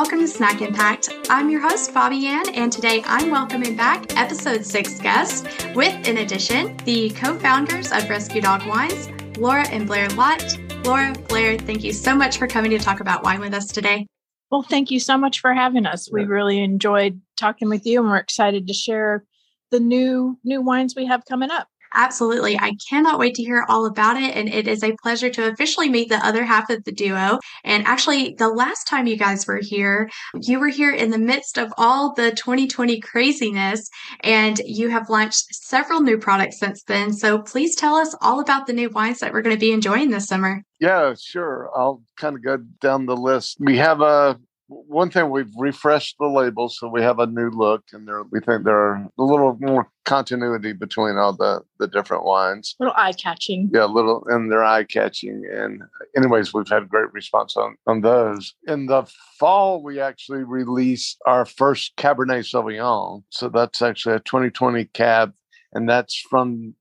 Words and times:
Welcome 0.00 0.20
to 0.20 0.28
Snack 0.28 0.62
Impact. 0.62 1.08
I'm 1.28 1.50
your 1.50 1.60
host, 1.60 1.92
Bobby 1.92 2.28
Ann, 2.28 2.48
and 2.54 2.70
today 2.70 3.02
I'm 3.04 3.32
welcoming 3.32 3.74
back 3.74 4.16
episode 4.16 4.64
six 4.64 5.00
guests 5.00 5.42
with, 5.74 6.06
in 6.06 6.18
addition, 6.18 6.76
the 6.84 7.10
co 7.10 7.36
founders 7.36 7.90
of 7.90 8.08
Rescue 8.08 8.40
Dog 8.40 8.64
Wines, 8.68 9.08
Laura 9.38 9.66
and 9.70 9.88
Blair 9.88 10.08
Lott. 10.10 10.56
Laura, 10.84 11.12
Blair, 11.26 11.58
thank 11.58 11.82
you 11.82 11.92
so 11.92 12.14
much 12.14 12.38
for 12.38 12.46
coming 12.46 12.70
to 12.70 12.78
talk 12.78 13.00
about 13.00 13.24
wine 13.24 13.40
with 13.40 13.52
us 13.52 13.66
today. 13.66 14.06
Well, 14.52 14.62
thank 14.62 14.92
you 14.92 15.00
so 15.00 15.18
much 15.18 15.40
for 15.40 15.52
having 15.52 15.84
us. 15.84 16.08
We 16.12 16.22
really 16.26 16.62
enjoyed 16.62 17.20
talking 17.36 17.68
with 17.68 17.84
you 17.84 17.98
and 17.98 18.08
we're 18.08 18.18
excited 18.18 18.68
to 18.68 18.74
share 18.74 19.24
the 19.72 19.80
new 19.80 20.38
new 20.44 20.62
wines 20.62 20.94
we 20.94 21.06
have 21.06 21.24
coming 21.24 21.50
up. 21.50 21.66
Absolutely. 21.94 22.58
I 22.58 22.74
cannot 22.88 23.18
wait 23.18 23.34
to 23.36 23.42
hear 23.42 23.64
all 23.68 23.86
about 23.86 24.16
it. 24.16 24.36
And 24.36 24.48
it 24.48 24.68
is 24.68 24.82
a 24.82 24.96
pleasure 25.02 25.30
to 25.30 25.50
officially 25.50 25.88
meet 25.88 26.08
the 26.08 26.24
other 26.24 26.44
half 26.44 26.70
of 26.70 26.84
the 26.84 26.92
duo. 26.92 27.38
And 27.64 27.86
actually, 27.86 28.34
the 28.38 28.48
last 28.48 28.86
time 28.86 29.06
you 29.06 29.16
guys 29.16 29.46
were 29.46 29.60
here, 29.62 30.10
you 30.42 30.60
were 30.60 30.68
here 30.68 30.92
in 30.92 31.10
the 31.10 31.18
midst 31.18 31.58
of 31.58 31.72
all 31.76 32.14
the 32.14 32.30
2020 32.32 33.00
craziness, 33.00 33.88
and 34.20 34.58
you 34.64 34.88
have 34.88 35.08
launched 35.08 35.54
several 35.54 36.00
new 36.00 36.18
products 36.18 36.58
since 36.58 36.82
then. 36.84 37.12
So 37.12 37.40
please 37.40 37.74
tell 37.74 37.94
us 37.94 38.14
all 38.20 38.40
about 38.40 38.66
the 38.66 38.72
new 38.72 38.90
wines 38.90 39.20
that 39.20 39.32
we're 39.32 39.42
going 39.42 39.56
to 39.56 39.60
be 39.60 39.72
enjoying 39.72 40.10
this 40.10 40.26
summer. 40.26 40.62
Yeah, 40.80 41.14
sure. 41.20 41.70
I'll 41.74 42.02
kind 42.16 42.36
of 42.36 42.44
go 42.44 42.58
down 42.80 43.06
the 43.06 43.16
list. 43.16 43.56
We 43.60 43.78
have 43.78 44.00
a 44.00 44.38
one 44.68 45.10
thing 45.10 45.30
we've 45.30 45.52
refreshed 45.56 46.16
the 46.18 46.26
labels 46.26 46.78
so 46.78 46.88
we 46.88 47.02
have 47.02 47.18
a 47.18 47.26
new 47.26 47.50
look 47.50 47.84
and 47.92 48.06
there 48.06 48.22
we 48.30 48.38
think 48.40 48.64
there 48.64 48.78
are 48.78 49.08
a 49.18 49.22
little 49.22 49.56
more 49.60 49.90
continuity 50.04 50.72
between 50.72 51.16
all 51.16 51.32
the 51.32 51.60
the 51.78 51.88
different 51.88 52.24
wines 52.24 52.76
a 52.78 52.84
little 52.84 52.96
eye 52.96 53.12
catching. 53.12 53.70
Yeah 53.72 53.84
a 53.84 53.86
little 53.86 54.24
and 54.28 54.52
they're 54.52 54.64
eye 54.64 54.84
catching 54.84 55.42
and 55.50 55.82
anyways 56.16 56.52
we've 56.52 56.68
had 56.68 56.88
great 56.88 57.12
response 57.12 57.56
on 57.56 57.76
on 57.86 58.02
those. 58.02 58.54
In 58.66 58.86
the 58.86 59.10
fall 59.38 59.82
we 59.82 60.00
actually 60.00 60.44
released 60.44 61.18
our 61.26 61.46
first 61.46 61.96
cabernet 61.96 62.44
sauvignon 62.44 63.22
so 63.30 63.48
that's 63.48 63.80
actually 63.80 64.16
a 64.16 64.20
2020 64.20 64.84
cab 64.86 65.32
and 65.72 65.88
that's 65.88 66.18
from 66.30 66.74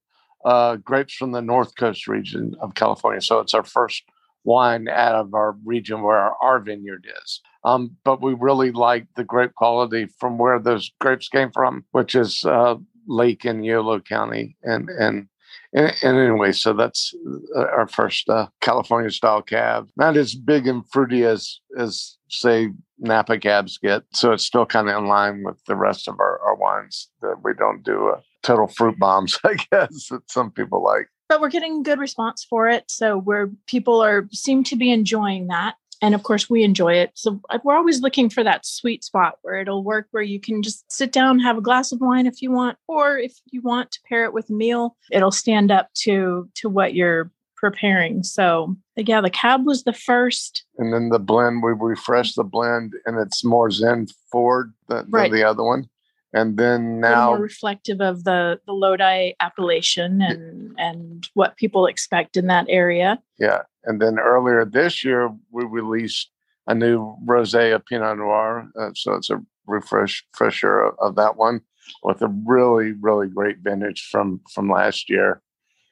uh, 0.45 0.77
grapes 0.77 1.13
from 1.13 1.31
the 1.31 1.41
north 1.41 1.75
coast 1.77 2.07
region 2.07 2.55
of 2.61 2.75
california. 2.75 3.21
So 3.21 3.39
it's 3.39 3.53
our 3.53 3.63
first 3.63 4.03
wine 4.47 4.87
out 4.87 5.13
of 5.13 5.33
our 5.33 5.57
region 5.65 6.01
where 6.01 6.33
our, 6.41 6.59
vineyard 6.59 7.05
is. 7.21 7.41
Um, 7.65 7.97
but 8.05 8.21
we 8.21 8.33
really 8.33 8.71
like 8.71 9.05
the 9.15 9.25
grape 9.25 9.53
quality 9.53 10.07
from 10.19 10.37
where 10.37 10.57
those 10.57 10.89
grapes 11.01 11.27
came 11.27 11.51
from, 11.51 11.83
which 11.91 12.15
is 12.15 12.45
uh, 12.45 12.75
Lake 13.07 13.43
in 13.43 13.63
Yolo 13.63 13.99
County. 13.99 14.55
And, 14.63 14.89
and, 14.89 15.27
and, 15.73 15.93
and 16.01 16.17
anyway, 16.17 16.53
so 16.53 16.71
that's 16.71 17.13
uh, 17.55 17.59
our 17.59 17.87
first 17.87 18.29
uh, 18.29 18.47
California 18.61 19.11
style 19.11 19.41
cab. 19.41 19.89
Not 19.97 20.15
as 20.15 20.33
big 20.33 20.65
and 20.65 20.89
fruity 20.89 21.25
as, 21.25 21.59
as 21.77 22.17
say, 22.29 22.69
Napa 22.99 23.37
cabs 23.39 23.77
get. 23.77 24.03
So 24.13 24.31
it's 24.31 24.45
still 24.45 24.65
kind 24.65 24.89
of 24.89 24.97
in 24.97 25.07
line 25.07 25.43
with 25.43 25.63
the 25.65 25.75
rest 25.75 26.07
of 26.07 26.21
our, 26.21 26.39
our 26.39 26.55
wines 26.55 27.09
that 27.21 27.41
we 27.43 27.53
don't 27.53 27.83
do 27.83 28.09
a 28.09 28.23
total 28.43 28.67
fruit 28.67 28.97
bombs, 28.97 29.37
I 29.43 29.55
guess, 29.71 30.07
that 30.07 30.31
some 30.31 30.51
people 30.51 30.81
like 30.81 31.09
but 31.29 31.41
we're 31.41 31.49
getting 31.49 31.83
good 31.83 31.99
response 31.99 32.45
for 32.47 32.69
it 32.69 32.83
so 32.87 33.17
where 33.17 33.49
people 33.65 34.01
are 34.01 34.27
seem 34.31 34.63
to 34.63 34.75
be 34.75 34.91
enjoying 34.91 35.47
that 35.47 35.75
and 36.01 36.13
of 36.13 36.23
course 36.23 36.49
we 36.49 36.63
enjoy 36.63 36.93
it 36.93 37.11
so 37.13 37.39
we're 37.63 37.75
always 37.75 38.01
looking 38.01 38.29
for 38.29 38.43
that 38.43 38.65
sweet 38.65 39.03
spot 39.03 39.37
where 39.41 39.57
it'll 39.57 39.83
work 39.83 40.07
where 40.11 40.23
you 40.23 40.39
can 40.39 40.61
just 40.61 40.89
sit 40.91 41.11
down 41.11 41.39
have 41.39 41.57
a 41.57 41.61
glass 41.61 41.91
of 41.91 41.99
wine 42.01 42.27
if 42.27 42.41
you 42.41 42.51
want 42.51 42.77
or 42.87 43.17
if 43.17 43.39
you 43.51 43.61
want 43.61 43.91
to 43.91 43.99
pair 44.07 44.25
it 44.25 44.33
with 44.33 44.49
a 44.49 44.53
meal 44.53 44.95
it'll 45.11 45.31
stand 45.31 45.71
up 45.71 45.89
to 45.93 46.49
to 46.55 46.69
what 46.69 46.93
you're 46.93 47.31
preparing 47.55 48.21
so 48.21 48.75
yeah 48.95 49.19
the 49.19 49.31
cab 49.31 49.65
was 49.65 49.83
the 49.83 49.93
first 49.93 50.63
and 50.77 50.93
then 50.93 51.09
the 51.09 51.19
blend 51.19 51.63
we 51.63 51.71
refreshed 51.73 52.35
the 52.35 52.43
blend 52.43 52.93
and 53.05 53.17
it's 53.19 53.43
more 53.43 53.71
Zin 53.71 54.07
forward 54.31 54.73
than, 54.87 55.07
right. 55.09 55.31
than 55.31 55.39
the 55.39 55.47
other 55.47 55.63
one 55.63 55.89
and 56.33 56.57
then 56.57 56.99
now 56.99 57.27
more 57.27 57.39
reflective 57.39 58.01
of 58.01 58.23
the 58.23 58.59
the 58.65 58.73
Lodi 58.73 59.31
appellation 59.39 60.21
and 60.21 60.75
and 60.77 61.29
what 61.33 61.57
people 61.57 61.85
expect 61.85 62.37
in 62.37 62.47
that 62.47 62.65
area. 62.69 63.19
Yeah, 63.39 63.61
and 63.85 64.01
then 64.01 64.19
earlier 64.19 64.65
this 64.65 65.03
year 65.03 65.29
we 65.51 65.65
released 65.65 66.29
a 66.67 66.75
new 66.75 67.15
rosé 67.25 67.73
of 67.73 67.85
Pinot 67.85 68.17
Noir, 68.17 68.67
uh, 68.79 68.89
so 68.93 69.13
it's 69.13 69.29
a 69.29 69.41
refresh 69.65 70.25
fresher 70.33 70.81
of, 70.81 70.95
of, 70.99 71.15
that 71.15 71.37
one 71.37 71.61
with 72.03 72.21
a 72.21 72.27
really 72.45 72.93
really 72.99 73.27
great 73.27 73.59
vintage 73.59 74.07
from 74.11 74.41
from 74.53 74.69
last 74.69 75.09
year. 75.09 75.41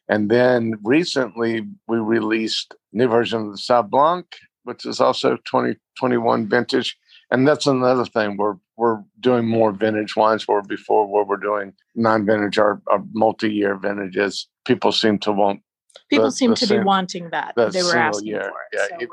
And 0.07 0.29
then 0.29 0.75
recently 0.83 1.67
we 1.87 1.97
released 1.97 2.75
new 2.93 3.07
version 3.07 3.41
of 3.41 3.51
the 3.51 3.57
Sauv 3.57 3.89
Blanc, 3.89 4.27
which 4.63 4.85
is 4.85 4.99
also 4.99 5.37
2021 5.37 6.47
vintage 6.47 6.95
and 7.31 7.47
that's 7.47 7.67
another 7.67 8.05
thing 8.05 8.37
we're 8.37 8.55
we're 8.77 9.01
doing 9.19 9.47
more 9.47 9.71
vintage 9.71 10.15
wines 10.15 10.47
where 10.47 10.61
before 10.61 11.07
where 11.07 11.23
we're 11.23 11.37
doing 11.37 11.73
non-vintage 11.95 12.57
or, 12.57 12.81
or 12.87 13.03
multi-year 13.13 13.75
vintages 13.75 14.47
people 14.65 14.91
seem 14.91 15.17
to 15.19 15.31
want 15.31 15.61
people 16.09 16.25
the, 16.25 16.31
seem 16.31 16.51
the 16.51 16.55
to 16.55 16.67
be 16.67 16.79
wanting 16.79 17.29
that 17.29 17.53
they 17.55 17.83
were 17.83 17.95
asking 17.95 18.27
year. 18.27 18.41
for 18.41 18.61
it, 18.71 18.91
yeah, 18.91 18.97
so 18.99 19.07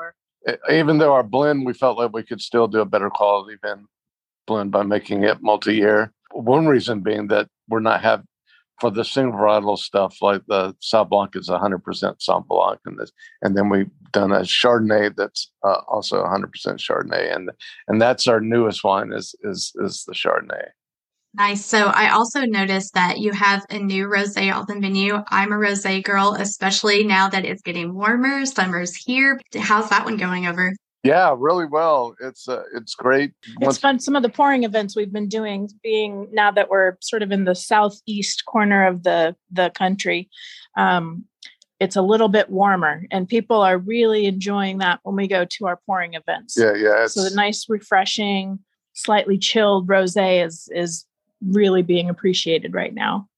it, 0.44 0.60
even 0.70 0.98
though 0.98 1.12
our 1.12 1.22
blend 1.22 1.64
we 1.64 1.72
felt 1.72 1.98
like 1.98 2.12
we 2.12 2.22
could 2.22 2.40
still 2.40 2.66
do 2.66 2.80
a 2.80 2.84
better 2.86 3.10
quality 3.10 3.56
blend 4.46 4.70
by 4.70 4.82
making 4.82 5.24
it 5.24 5.38
multi-year 5.40 6.12
one 6.32 6.66
reason 6.66 7.00
being 7.00 7.28
that 7.28 7.48
we're 7.68 7.80
not 7.80 8.02
have 8.02 8.24
for 8.82 8.90
the 8.90 9.04
single 9.04 9.38
varietal 9.38 9.78
stuff, 9.78 10.20
like 10.20 10.42
the 10.48 10.74
Sauv 10.82 11.08
Blanc 11.08 11.36
is 11.36 11.48
100% 11.48 11.82
Sauv 12.18 12.48
Blanc, 12.48 12.80
and 12.84 12.98
this, 12.98 13.12
and 13.40 13.56
then 13.56 13.68
we've 13.68 13.88
done 14.10 14.32
a 14.32 14.40
Chardonnay 14.40 15.14
that's 15.14 15.52
uh, 15.64 15.82
also 15.86 16.16
100% 16.24 16.50
Chardonnay, 16.50 17.32
and 17.32 17.52
and 17.86 18.02
that's 18.02 18.26
our 18.26 18.40
newest 18.40 18.82
wine 18.82 19.12
is 19.12 19.36
is 19.44 19.72
is 19.76 20.04
the 20.08 20.12
Chardonnay. 20.12 20.66
Nice. 21.34 21.64
So 21.64 21.92
I 21.94 22.10
also 22.10 22.40
noticed 22.40 22.92
that 22.94 23.20
you 23.20 23.30
have 23.30 23.64
a 23.70 23.78
new 23.78 24.06
rosé 24.08 24.52
on 24.52 24.64
the 24.66 24.74
menu. 24.74 25.22
I'm 25.28 25.52
a 25.52 25.56
rosé 25.56 26.02
girl, 26.02 26.34
especially 26.36 27.04
now 27.04 27.28
that 27.28 27.44
it's 27.44 27.62
getting 27.62 27.94
warmer. 27.94 28.44
Summer's 28.44 28.96
here. 28.96 29.40
How's 29.56 29.90
that 29.90 30.04
one 30.04 30.16
going 30.16 30.48
over? 30.48 30.74
Yeah, 31.02 31.34
really 31.36 31.66
well. 31.66 32.14
It's 32.20 32.48
uh, 32.48 32.62
it's 32.74 32.94
great. 32.94 33.32
Once- 33.60 33.76
it's 33.76 33.80
fun. 33.80 33.98
Some 33.98 34.14
of 34.14 34.22
the 34.22 34.28
pouring 34.28 34.62
events 34.62 34.94
we've 34.94 35.12
been 35.12 35.28
doing, 35.28 35.68
being 35.82 36.28
now 36.32 36.50
that 36.52 36.70
we're 36.70 36.96
sort 37.00 37.22
of 37.22 37.32
in 37.32 37.44
the 37.44 37.54
southeast 37.54 38.44
corner 38.46 38.86
of 38.86 39.02
the 39.02 39.34
the 39.50 39.70
country, 39.70 40.30
um, 40.76 41.24
it's 41.80 41.96
a 41.96 42.02
little 42.02 42.28
bit 42.28 42.50
warmer, 42.50 43.04
and 43.10 43.28
people 43.28 43.62
are 43.62 43.78
really 43.78 44.26
enjoying 44.26 44.78
that 44.78 45.00
when 45.02 45.16
we 45.16 45.26
go 45.26 45.44
to 45.44 45.66
our 45.66 45.80
pouring 45.86 46.14
events. 46.14 46.56
Yeah, 46.56 46.74
yeah. 46.74 47.06
So 47.08 47.24
the 47.28 47.34
nice, 47.34 47.68
refreshing, 47.68 48.60
slightly 48.92 49.38
chilled 49.38 49.88
rosé 49.88 50.44
is 50.46 50.68
is 50.72 51.04
really 51.44 51.82
being 51.82 52.08
appreciated 52.08 52.74
right 52.74 52.94
now. 52.94 53.28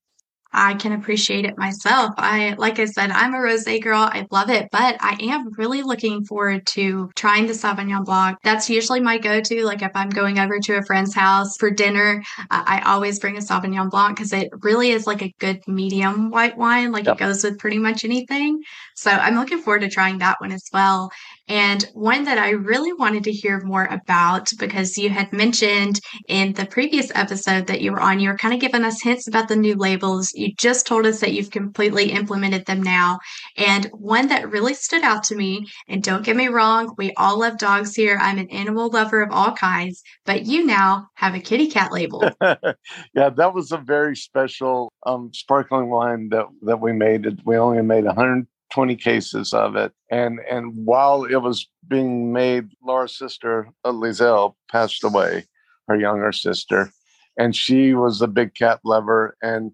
I 0.57 0.73
can 0.75 0.93
appreciate 0.93 1.43
it 1.43 1.57
myself. 1.57 2.13
I, 2.17 2.55
like 2.57 2.79
I 2.79 2.85
said, 2.85 3.11
I'm 3.11 3.33
a 3.33 3.37
rosé 3.37 3.83
girl. 3.83 3.99
I 3.99 4.25
love 4.31 4.49
it, 4.49 4.69
but 4.71 4.95
I 5.01 5.17
am 5.19 5.51
really 5.57 5.81
looking 5.81 6.23
forward 6.23 6.65
to 6.67 7.11
trying 7.15 7.45
the 7.45 7.53
Sauvignon 7.53 8.05
Blanc. 8.05 8.37
That's 8.41 8.69
usually 8.69 9.01
my 9.01 9.17
go-to. 9.17 9.65
Like 9.65 9.81
if 9.81 9.91
I'm 9.93 10.09
going 10.09 10.39
over 10.39 10.59
to 10.59 10.77
a 10.77 10.83
friend's 10.83 11.13
house 11.13 11.57
for 11.57 11.69
dinner, 11.69 12.23
I 12.49 12.81
always 12.85 13.19
bring 13.19 13.35
a 13.35 13.41
Sauvignon 13.41 13.89
Blanc 13.89 14.15
because 14.15 14.31
it 14.31 14.49
really 14.61 14.91
is 14.91 15.05
like 15.05 15.21
a 15.21 15.33
good 15.39 15.59
medium 15.67 16.31
white 16.31 16.57
wine. 16.57 16.93
Like 16.93 17.05
yep. 17.05 17.17
it 17.17 17.19
goes 17.19 17.43
with 17.43 17.59
pretty 17.59 17.77
much 17.77 18.05
anything. 18.05 18.63
So 18.95 19.11
I'm 19.11 19.35
looking 19.35 19.59
forward 19.59 19.81
to 19.81 19.89
trying 19.89 20.19
that 20.19 20.39
one 20.39 20.53
as 20.53 20.63
well. 20.71 21.11
And 21.47 21.83
one 21.93 22.23
that 22.23 22.39
I 22.39 22.51
really 22.51 22.93
wanted 22.93 23.23
to 23.25 23.31
hear 23.31 23.61
more 23.61 23.85
about 23.85 24.49
because 24.57 24.97
you 24.97 25.09
had 25.09 25.31
mentioned 25.31 25.99
in 26.27 26.53
the 26.53 26.65
previous 26.65 27.11
episode 27.13 27.67
that 27.67 27.81
you 27.81 27.91
were 27.91 27.99
on, 27.99 28.19
you 28.19 28.29
were 28.29 28.37
kind 28.37 28.53
of 28.53 28.59
giving 28.59 28.83
us 28.83 29.01
hints 29.01 29.27
about 29.27 29.47
the 29.47 29.55
new 29.55 29.75
labels. 29.75 30.31
You 30.33 30.53
just 30.55 30.87
told 30.87 31.05
us 31.05 31.19
that 31.19 31.33
you've 31.33 31.51
completely 31.51 32.11
implemented 32.11 32.65
them 32.65 32.81
now. 32.81 33.19
And 33.57 33.85
one 33.93 34.27
that 34.29 34.49
really 34.49 34.73
stood 34.73 35.03
out 35.03 35.23
to 35.25 35.35
me, 35.35 35.67
and 35.87 36.01
don't 36.01 36.25
get 36.25 36.35
me 36.35 36.47
wrong, 36.47 36.95
we 36.97 37.13
all 37.15 37.39
love 37.39 37.57
dogs 37.59 37.95
here. 37.95 38.17
I'm 38.19 38.39
an 38.39 38.49
animal 38.49 38.89
lover 38.89 39.21
of 39.21 39.31
all 39.31 39.51
kinds, 39.51 40.01
but 40.25 40.45
you 40.45 40.65
now 40.65 41.07
have 41.15 41.35
a 41.35 41.39
kitty 41.39 41.67
cat 41.67 41.91
label. 41.91 42.23
yeah, 42.41 43.29
that 43.29 43.53
was 43.53 43.71
a 43.71 43.77
very 43.77 44.15
special 44.15 44.91
um, 45.05 45.31
sparkling 45.33 45.89
wine 45.89 46.29
that, 46.29 46.47
that 46.63 46.81
we 46.81 46.91
made. 46.91 47.41
We 47.45 47.57
only 47.57 47.83
made 47.83 48.05
100 48.05 48.47
20 48.75 48.97
cases 48.97 49.53
of 49.53 49.77
it. 49.77 49.93
And 50.11 50.39
and 50.51 50.73
while 50.85 51.23
it 51.23 51.37
was 51.37 51.67
being 51.87 52.33
made, 52.33 52.67
Laura's 52.83 53.17
sister, 53.17 53.69
uh, 53.85 53.91
Lizelle, 53.91 54.55
passed 54.69 55.03
away, 55.05 55.45
her 55.87 55.95
younger 55.95 56.33
sister. 56.33 56.91
And 57.37 57.55
she 57.55 57.93
was 57.93 58.21
a 58.21 58.27
big 58.27 58.53
cat 58.53 58.81
lover. 58.83 59.37
And 59.41 59.71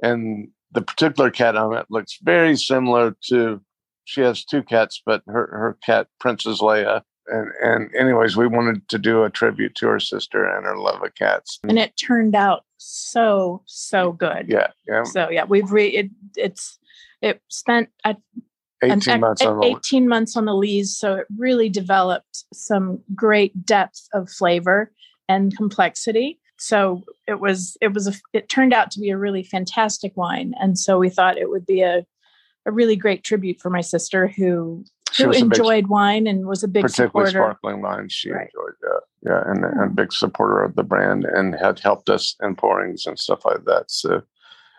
and 0.00 0.48
the 0.70 0.80
particular 0.80 1.28
cat 1.30 1.56
on 1.56 1.76
it 1.76 1.86
looks 1.90 2.18
very 2.22 2.56
similar 2.56 3.16
to 3.30 3.60
she 4.04 4.20
has 4.20 4.44
two 4.44 4.62
cats, 4.62 5.02
but 5.04 5.22
her, 5.26 5.48
her 5.48 5.78
cat, 5.84 6.06
Princess 6.20 6.60
Leia. 6.60 7.02
And 7.26 7.50
and 7.60 7.90
anyways, 7.96 8.36
we 8.36 8.46
wanted 8.46 8.88
to 8.90 8.98
do 8.98 9.24
a 9.24 9.30
tribute 9.30 9.74
to 9.76 9.88
her 9.88 9.98
sister 9.98 10.44
and 10.44 10.64
her 10.64 10.78
love 10.78 11.02
of 11.02 11.12
cats. 11.16 11.58
And 11.64 11.80
it 11.80 11.96
turned 11.96 12.36
out 12.36 12.64
so, 12.76 13.64
so 13.66 14.12
good. 14.12 14.46
Yeah. 14.48 14.68
Yeah. 14.86 15.02
So 15.02 15.30
yeah, 15.30 15.44
we've 15.44 15.72
re 15.72 15.88
it, 15.88 16.10
it's 16.36 16.78
it 17.22 17.40
spent 17.48 17.88
I 18.04 18.16
18 18.82 19.20
months 19.20 19.42
on 19.42 19.60
the 19.60 19.66
18 19.66 20.08
months 20.08 20.36
on 20.36 20.44
the 20.44 20.54
lees 20.54 20.96
so 20.96 21.14
it 21.14 21.26
really 21.36 21.68
developed 21.68 22.44
some 22.52 23.00
great 23.14 23.64
depth 23.64 24.06
of 24.12 24.28
flavor 24.30 24.92
and 25.28 25.56
complexity 25.56 26.38
so 26.58 27.02
it 27.26 27.40
was 27.40 27.76
it 27.80 27.92
was 27.92 28.06
a 28.06 28.12
it 28.32 28.48
turned 28.48 28.72
out 28.72 28.90
to 28.90 29.00
be 29.00 29.10
a 29.10 29.18
really 29.18 29.42
fantastic 29.42 30.16
wine 30.16 30.54
and 30.60 30.78
so 30.78 30.98
we 30.98 31.08
thought 31.08 31.38
it 31.38 31.50
would 31.50 31.66
be 31.66 31.82
a 31.82 32.04
a 32.66 32.72
really 32.72 32.96
great 32.96 33.24
tribute 33.24 33.60
for 33.60 33.70
my 33.70 33.80
sister 33.80 34.28
who 34.28 34.84
who 35.16 35.30
enjoyed 35.30 35.84
big, 35.84 35.88
wine 35.88 36.26
and 36.26 36.46
was 36.46 36.62
a 36.62 36.68
big 36.68 36.82
particularly 36.82 37.30
supporter. 37.30 37.54
sparkling 37.54 37.80
wine 37.80 38.08
she 38.08 38.30
right. 38.30 38.48
enjoyed 38.54 38.74
that 38.82 39.00
yeah 39.22 39.42
and, 39.50 39.60
yeah. 39.60 39.82
and 39.82 39.96
big 39.96 40.12
supporter 40.12 40.62
of 40.62 40.74
the 40.74 40.82
brand 40.82 41.24
and 41.24 41.54
had 41.54 41.78
helped 41.78 42.10
us 42.10 42.34
in 42.42 42.54
pourings 42.54 43.06
and 43.06 43.18
stuff 43.18 43.44
like 43.44 43.64
that 43.64 43.90
so 43.90 44.22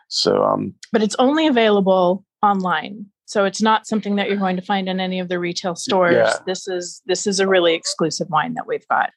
so 0.10 0.44
um 0.44 0.74
but 0.92 1.01
it's 1.01 1.16
only 1.18 1.48
available 1.48 2.24
online. 2.42 3.07
So 3.25 3.44
it's 3.45 3.62
not 3.62 3.88
something 3.88 4.16
that 4.16 4.30
you're 4.30 4.38
going 4.38 4.56
to 4.56 4.62
find 4.62 4.88
in 4.88 5.00
any 5.00 5.19
of 5.19 5.28
the 5.28 5.38
retail 5.38 5.75
stores 5.75 6.16
yeah. 6.16 6.34
this 6.45 6.68
is 6.68 7.01
this 7.06 7.28
is 7.28 7.42
a 7.42 7.48
really 7.48 7.74
exclusive 7.74 8.28
wine 8.30 8.54
that 8.54 8.68
we've 8.68 8.88
got 8.88 9.10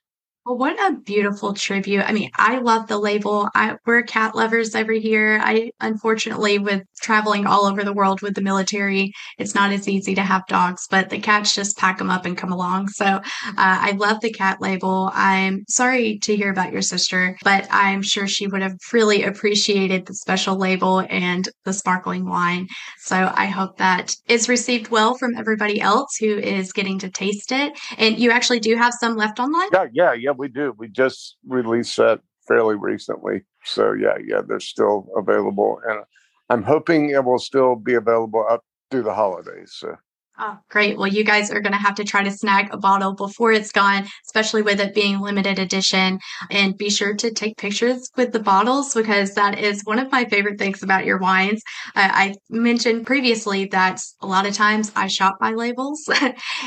well, 0.47 0.57
what 0.57 0.91
a 0.91 0.97
beautiful 0.97 1.53
tribute. 1.53 2.03
I 2.09 2.13
mean, 2.13 2.31
I 2.35 2.59
love 2.61 2.89
the 2.89 2.99
label. 2.99 3.49
I, 3.55 3.77
we're 3.85 4.03
cat 4.03 4.35
lovers 4.35 4.75
over 4.75 4.93
here. 4.93 5.39
I, 5.43 5.71
unfortunately, 5.81 6.59
with 6.59 6.83
traveling 7.03 7.47
all 7.47 7.67
over 7.67 7.85
the 7.85 7.93
world 7.93 8.23
with 8.23 8.35
the 8.35 8.41
military, 8.41 9.13
it's 9.39 9.55
not 9.55 9.71
as 9.71 9.87
easy 9.87 10.15
to 10.15 10.23
have 10.23 10.47
dogs, 10.47 10.87
but 10.91 11.11
the 11.11 11.19
cats 11.19 11.55
just 11.55 11.77
pack 11.77 11.99
them 11.99 12.09
up 12.09 12.25
and 12.25 12.39
come 12.39 12.53
along. 12.53 12.89
So 12.89 13.05
uh, 13.05 13.21
I 13.57 13.93
love 13.99 14.21
the 14.23 14.33
cat 14.33 14.63
label. 14.63 15.11
I'm 15.13 15.65
sorry 15.69 16.19
to 16.21 16.35
hear 16.35 16.51
about 16.51 16.73
your 16.73 16.83
sister, 16.83 17.37
but 17.45 17.69
I'm 17.71 18.01
sure 18.01 18.27
she 18.27 18.47
would 18.47 18.63
have 18.63 18.79
really 18.95 19.25
appreciated 19.25 20.07
the 20.07 20.15
special 20.15 20.57
label 20.57 21.05
and 21.11 21.47
the 21.67 21.75
sparkling 21.75 22.27
wine. 22.27 22.67
So 23.01 23.31
I 23.35 23.47
hope 23.47 23.77
that 23.77 24.17
is 24.27 24.49
received 24.49 24.91
well 24.91 25.17
from 25.17 25.37
everybody 25.37 25.83
else 25.83 26.17
who 26.19 26.39
is 26.39 26.73
getting 26.73 26.99
to 27.01 27.11
taste 27.11 27.53
it. 27.53 27.79
And 27.99 28.19
you 28.19 28.31
actually 28.31 28.61
do 28.61 28.75
have 28.77 28.95
some 28.99 29.17
left 29.17 29.39
online? 29.39 29.69
Yeah, 29.73 29.87
yeah, 29.93 30.13
yeah 30.15 30.30
yeah, 30.31 30.35
we 30.37 30.49
do. 30.49 30.75
We 30.79 30.89
just 30.89 31.37
released 31.47 31.97
that 31.97 32.21
fairly 32.47 32.77
recently. 32.77 33.43
So 33.65 33.93
yeah, 33.93 34.17
yeah, 34.25 34.43
they're 34.47 34.61
still 34.61 35.09
available, 35.17 35.81
and 35.87 36.01
I'm 36.49 36.63
hoping 36.63 37.11
it 37.11 37.25
will 37.25 37.39
still 37.39 37.77
be 37.77 37.95
available 37.95 38.47
up 38.49 38.65
through 38.91 39.03
the 39.03 39.15
holidays. 39.15 39.73
So 39.77 39.97
Oh, 40.43 40.57
great. 40.71 40.97
Well, 40.97 41.07
you 41.07 41.23
guys 41.23 41.51
are 41.51 41.61
going 41.61 41.75
to 41.75 41.79
have 41.79 41.97
to 41.97 42.05
try 42.05 42.23
to 42.23 42.31
snag 42.31 42.73
a 42.73 42.79
bottle 42.79 43.15
before 43.15 43.53
it's 43.53 43.73
gone, 43.73 44.07
especially 44.25 44.63
with 44.63 44.81
it 44.81 44.95
being 44.95 45.21
limited 45.21 45.59
edition. 45.59 46.19
And 46.51 46.79
be 46.79 46.89
sure 46.89 47.15
to 47.15 47.31
take 47.31 47.59
pictures 47.59 48.09
with 48.17 48.33
the 48.33 48.41
bottles 48.41 48.95
because 48.95 49.35
that 49.35 49.59
is 49.59 49.83
one 49.85 49.99
of 49.99 50.11
my 50.11 50.25
favorite 50.25 50.59
things 50.59 50.83
about 50.83 51.05
your 51.05 51.19
wines. 51.19 51.61
Uh, 51.95 52.09
I 52.11 52.35
mentioned 52.49 53.07
previously 53.07 53.67
that 53.67 54.01
a 54.23 54.27
lot 54.27 54.47
of 54.47 54.55
times 54.55 54.91
I 54.97 55.09
shop 55.09 55.37
by 55.39 55.51
labels. 55.51 56.01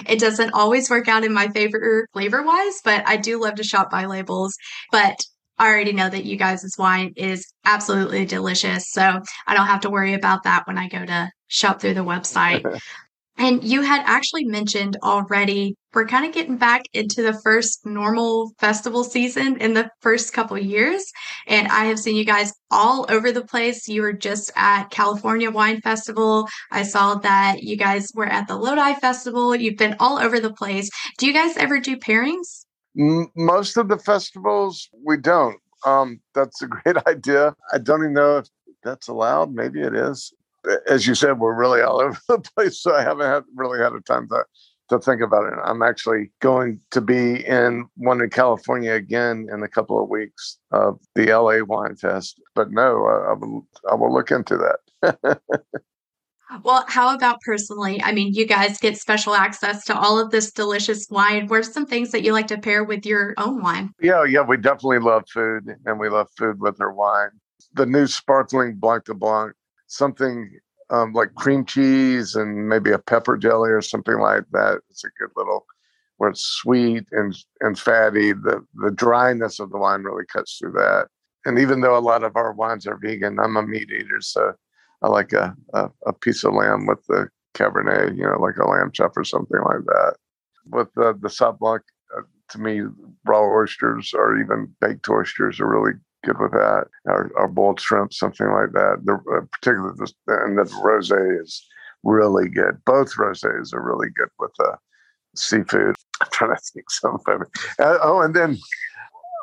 it 0.07 0.19
doesn't 0.19 0.53
always 0.53 0.87
work 0.91 1.07
out 1.07 1.23
in 1.23 1.33
my 1.33 1.47
favor 1.47 2.05
flavor 2.13 2.43
wise, 2.43 2.79
but 2.85 3.07
I 3.07 3.17
do 3.17 3.41
love 3.41 3.55
to 3.55 3.63
shop 3.63 3.89
by 3.89 4.05
labels. 4.05 4.53
But 4.91 5.17
I 5.57 5.67
already 5.69 5.93
know 5.93 6.09
that 6.09 6.25
you 6.25 6.35
guys' 6.35 6.75
wine 6.77 7.13
is 7.15 7.51
absolutely 7.65 8.25
delicious. 8.25 8.91
So 8.91 9.19
I 9.47 9.55
don't 9.55 9.67
have 9.67 9.81
to 9.81 9.89
worry 9.89 10.13
about 10.13 10.43
that 10.43 10.67
when 10.67 10.77
I 10.77 10.89
go 10.89 11.03
to 11.03 11.31
shop 11.47 11.81
through 11.81 11.95
the 11.95 12.01
website. 12.01 12.79
And 13.37 13.63
you 13.63 13.81
had 13.81 14.03
actually 14.05 14.45
mentioned 14.45 14.97
already, 15.01 15.75
we're 15.93 16.07
kind 16.07 16.25
of 16.25 16.33
getting 16.33 16.57
back 16.57 16.83
into 16.93 17.23
the 17.23 17.39
first 17.43 17.85
normal 17.85 18.51
festival 18.59 19.03
season 19.03 19.57
in 19.59 19.73
the 19.73 19.89
first 20.01 20.33
couple 20.33 20.57
years. 20.57 21.11
And 21.47 21.67
I 21.67 21.85
have 21.85 21.99
seen 21.99 22.15
you 22.15 22.25
guys 22.25 22.53
all 22.69 23.05
over 23.09 23.31
the 23.31 23.43
place. 23.43 23.87
You 23.87 24.03
were 24.03 24.13
just 24.13 24.51
at 24.55 24.91
California 24.91 25.49
Wine 25.49 25.81
Festival. 25.81 26.47
I 26.71 26.83
saw 26.83 27.15
that 27.15 27.63
you 27.63 27.75
guys 27.75 28.11
were 28.13 28.27
at 28.27 28.47
the 28.47 28.55
Lodi 28.55 28.93
Festival. 28.99 29.55
You've 29.55 29.77
been 29.77 29.95
all 29.99 30.19
over 30.19 30.39
the 30.39 30.53
place. 30.53 30.89
Do 31.17 31.25
you 31.25 31.33
guys 31.33 31.57
ever 31.57 31.79
do 31.79 31.97
pairings? 31.97 32.65
Most 32.95 33.77
of 33.77 33.87
the 33.87 33.97
festivals, 33.97 34.89
we 35.03 35.17
don't. 35.17 35.57
Um, 35.85 36.21
that's 36.35 36.61
a 36.61 36.67
great 36.83 36.97
idea. 37.07 37.55
I 37.73 37.79
don't 37.79 38.01
even 38.01 38.13
know 38.13 38.37
if 38.37 38.47
that's 38.83 39.07
allowed. 39.07 39.53
Maybe 39.53 39.81
it 39.81 39.95
is 39.95 40.31
as 40.87 41.07
you 41.07 41.15
said, 41.15 41.39
we're 41.39 41.55
really 41.55 41.81
all 41.81 42.01
over 42.01 42.19
the 42.27 42.39
place. 42.39 42.79
So 42.79 42.95
I 42.95 43.01
haven't 43.01 43.27
had, 43.27 43.43
really 43.55 43.79
had 43.79 43.93
a 43.93 44.01
time 44.01 44.27
to 44.29 44.43
to 44.89 44.99
think 44.99 45.21
about 45.21 45.45
it. 45.45 45.57
I'm 45.63 45.81
actually 45.81 46.29
going 46.41 46.79
to 46.91 46.99
be 46.99 47.45
in 47.45 47.85
one 47.95 48.21
in 48.21 48.29
California 48.29 48.93
again 48.93 49.47
in 49.51 49.63
a 49.63 49.67
couple 49.67 50.01
of 50.01 50.09
weeks 50.09 50.57
of 50.71 50.99
the 51.15 51.27
LA 51.27 51.63
Wine 51.63 51.95
Fest. 51.95 52.39
But 52.53 52.71
no, 52.71 53.05
I, 53.05 53.31
I 53.31 53.33
will 53.33 53.67
I 53.89 53.95
will 53.95 54.13
look 54.13 54.31
into 54.31 54.57
that. 54.57 55.39
Well, 56.61 56.85
how 56.87 57.15
about 57.15 57.41
personally? 57.41 57.99
I 58.03 58.11
mean, 58.11 58.33
you 58.33 58.45
guys 58.45 58.77
get 58.77 58.97
special 58.97 59.33
access 59.33 59.83
to 59.85 59.97
all 59.97 60.19
of 60.19 60.29
this 60.29 60.51
delicious 60.51 61.07
wine. 61.09 61.47
What 61.47 61.61
are 61.61 61.63
some 61.63 61.87
things 61.87 62.11
that 62.11 62.23
you 62.23 62.31
like 62.31 62.47
to 62.47 62.59
pair 62.59 62.83
with 62.83 63.05
your 63.05 63.33
own 63.37 63.63
wine? 63.63 63.91
Yeah, 63.99 64.23
yeah, 64.23 64.41
we 64.41 64.57
definitely 64.57 64.99
love 64.99 65.23
food 65.33 65.63
and 65.85 65.99
we 65.99 66.09
love 66.09 66.27
food 66.37 66.59
with 66.61 66.79
our 66.79 66.93
wine. 66.93 67.29
The 67.73 67.87
new 67.87 68.05
sparkling 68.05 68.75
Blanc 68.75 69.05
de 69.05 69.15
Blanc 69.15 69.55
something 69.93 70.59
um, 70.89 71.13
like 71.13 71.33
cream 71.35 71.65
cheese 71.65 72.35
and 72.35 72.67
maybe 72.67 72.91
a 72.91 72.99
pepper 72.99 73.37
jelly 73.37 73.71
or 73.71 73.81
something 73.81 74.19
like 74.19 74.43
that. 74.51 74.81
It's 74.89 75.03
a 75.03 75.09
good 75.19 75.31
little 75.35 75.65
where 76.17 76.29
it's 76.29 76.45
sweet 76.45 77.05
and 77.11 77.35
and 77.61 77.77
fatty. 77.77 78.33
The 78.33 78.65
the 78.75 78.91
dryness 78.91 79.59
of 79.59 79.71
the 79.71 79.77
wine 79.77 80.03
really 80.03 80.25
cuts 80.25 80.57
through 80.57 80.73
that. 80.73 81.07
And 81.45 81.59
even 81.59 81.81
though 81.81 81.97
a 81.97 81.99
lot 81.99 82.23
of 82.23 82.35
our 82.35 82.53
wines 82.53 82.87
are 82.87 82.97
vegan, 82.97 83.39
I'm 83.39 83.57
a 83.57 83.63
meat 83.63 83.91
eater, 83.91 84.21
so 84.21 84.53
I 85.01 85.09
like 85.09 85.33
a, 85.33 85.53
a, 85.73 85.89
a 86.05 86.13
piece 86.13 86.45
of 86.45 86.53
lamb 86.53 86.85
with 86.85 87.05
the 87.07 87.27
Cabernet, 87.53 88.15
you 88.15 88.23
know, 88.23 88.39
like 88.39 88.55
a 88.55 88.65
lamb 88.65 88.91
chop 88.93 89.17
or 89.17 89.25
something 89.25 89.59
like 89.59 89.83
that. 89.85 90.15
With 90.65 90.87
the 90.95 91.13
the 91.21 91.27
Sauv 91.27 91.59
Blanc, 91.59 91.81
uh, 92.15 92.21
to 92.49 92.59
me, 92.59 92.81
raw 93.25 93.43
oysters 93.43 94.13
or 94.13 94.39
even 94.39 94.73
baked 94.79 95.09
oysters 95.09 95.59
are 95.59 95.67
really 95.67 95.93
good 96.23 96.39
with 96.39 96.51
that. 96.51 96.85
Our, 97.07 97.31
our 97.37 97.47
boiled 97.47 97.79
shrimp, 97.79 98.13
something 98.13 98.47
like 98.47 98.71
that. 98.73 99.01
The 99.03 99.13
uh, 99.13 99.45
particularly 99.51 99.95
the, 99.97 100.13
and 100.27 100.57
the 100.57 100.63
rosé 100.63 101.41
is 101.41 101.65
really 102.03 102.49
good. 102.49 102.77
Both 102.85 103.15
rosés 103.15 103.73
are 103.73 103.81
really 103.81 104.09
good 104.15 104.29
with 104.39 104.51
uh, 104.59 104.75
seafood. 105.35 105.95
I'm 106.21 106.27
trying 106.31 106.55
to 106.55 106.61
think 106.73 106.89
something. 106.89 107.39
Uh, 107.79 107.97
oh, 108.01 108.21
and 108.21 108.35
then 108.35 108.57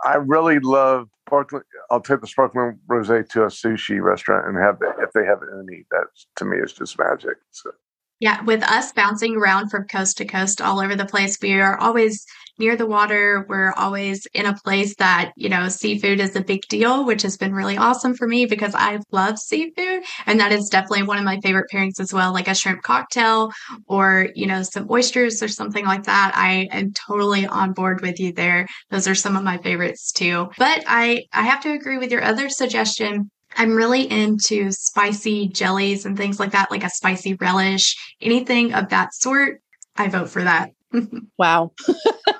I 0.05 0.17
really 0.17 0.59
love 0.61 1.09
sparkling. 1.27 1.63
I'll 1.91 2.01
take 2.01 2.21
the 2.21 2.27
sparkling 2.27 2.79
rosé 2.89 3.29
to 3.31 3.45
a 3.45 3.49
sushi 3.49 4.03
restaurant 4.03 4.49
and 4.49 4.57
have 4.57 4.79
it 4.83 4.95
if 5.03 5.13
they 5.13 5.25
have 5.25 5.41
any. 5.43 5.85
That 5.91 6.07
to 6.37 6.45
me 6.45 6.59
is 6.59 6.73
just 6.73 6.99
magic. 6.99 7.37
So. 7.51 7.71
Yeah, 8.21 8.43
with 8.45 8.63
us 8.63 8.93
bouncing 8.93 9.37
around 9.37 9.71
from 9.71 9.87
coast 9.87 10.19
to 10.19 10.27
coast 10.27 10.61
all 10.61 10.79
over 10.79 10.95
the 10.95 11.07
place, 11.07 11.39
we 11.41 11.55
are 11.55 11.79
always 11.81 12.27
near 12.59 12.77
the 12.77 12.87
water. 12.87 13.47
We're 13.49 13.73
always 13.73 14.27
in 14.35 14.45
a 14.45 14.55
place 14.55 14.95
that, 14.97 15.33
you 15.37 15.49
know, 15.49 15.71
seafood 15.71 16.21
is 16.21 16.37
a 16.37 16.43
big 16.43 16.61
deal, 16.69 17.07
which 17.07 17.23
has 17.23 17.39
been 17.39 17.55
really 17.55 17.79
awesome 17.79 18.15
for 18.15 18.29
me 18.29 18.45
because 18.45 18.75
I 18.75 18.99
love 19.11 19.39
seafood. 19.39 20.03
And 20.27 20.39
that 20.39 20.53
is 20.53 20.69
definitely 20.69 21.05
one 21.05 21.17
of 21.17 21.25
my 21.25 21.41
favorite 21.41 21.71
pairings 21.73 21.99
as 21.99 22.13
well, 22.13 22.35
like 22.35 22.49
a 22.49 22.55
shrimp 22.55 22.83
cocktail 22.83 23.51
or, 23.87 24.29
you 24.35 24.47
know, 24.47 24.63
some 24.63 24.87
oysters 24.91 25.43
or 25.43 25.49
something 25.49 25.87
like 25.87 26.05
that. 26.05 26.33
I 26.35 26.69
am 26.71 26.93
totally 26.93 27.47
on 27.47 27.73
board 27.73 28.03
with 28.03 28.21
you 28.21 28.35
there. 28.35 28.69
Those 28.91 29.09
are 29.09 29.15
some 29.15 29.35
of 29.35 29.43
my 29.43 29.57
favorites 29.57 30.13
too. 30.13 30.51
But 30.59 30.85
I, 30.87 31.25
I 31.33 31.45
have 31.45 31.63
to 31.63 31.73
agree 31.73 31.97
with 31.97 32.13
your 32.13 32.23
other 32.23 32.51
suggestion 32.51 33.31
I'm 33.57 33.75
really 33.75 34.11
into 34.11 34.71
spicy 34.73 35.49
jellies 35.49 36.07
and 36.07 36.17
things 36.17 36.39
like 36.39 36.53
that, 36.53 36.71
like 36.71 36.85
a 36.85 36.91
spicy 36.91 37.35
relish, 37.35 37.97
anything 38.21 38.73
of 38.75 38.89
that 38.91 39.15
sort. 39.15 39.61
I 39.97 40.09
vote 40.09 40.31
for 40.31 40.43
that. 40.43 40.71
wow. 41.39 41.73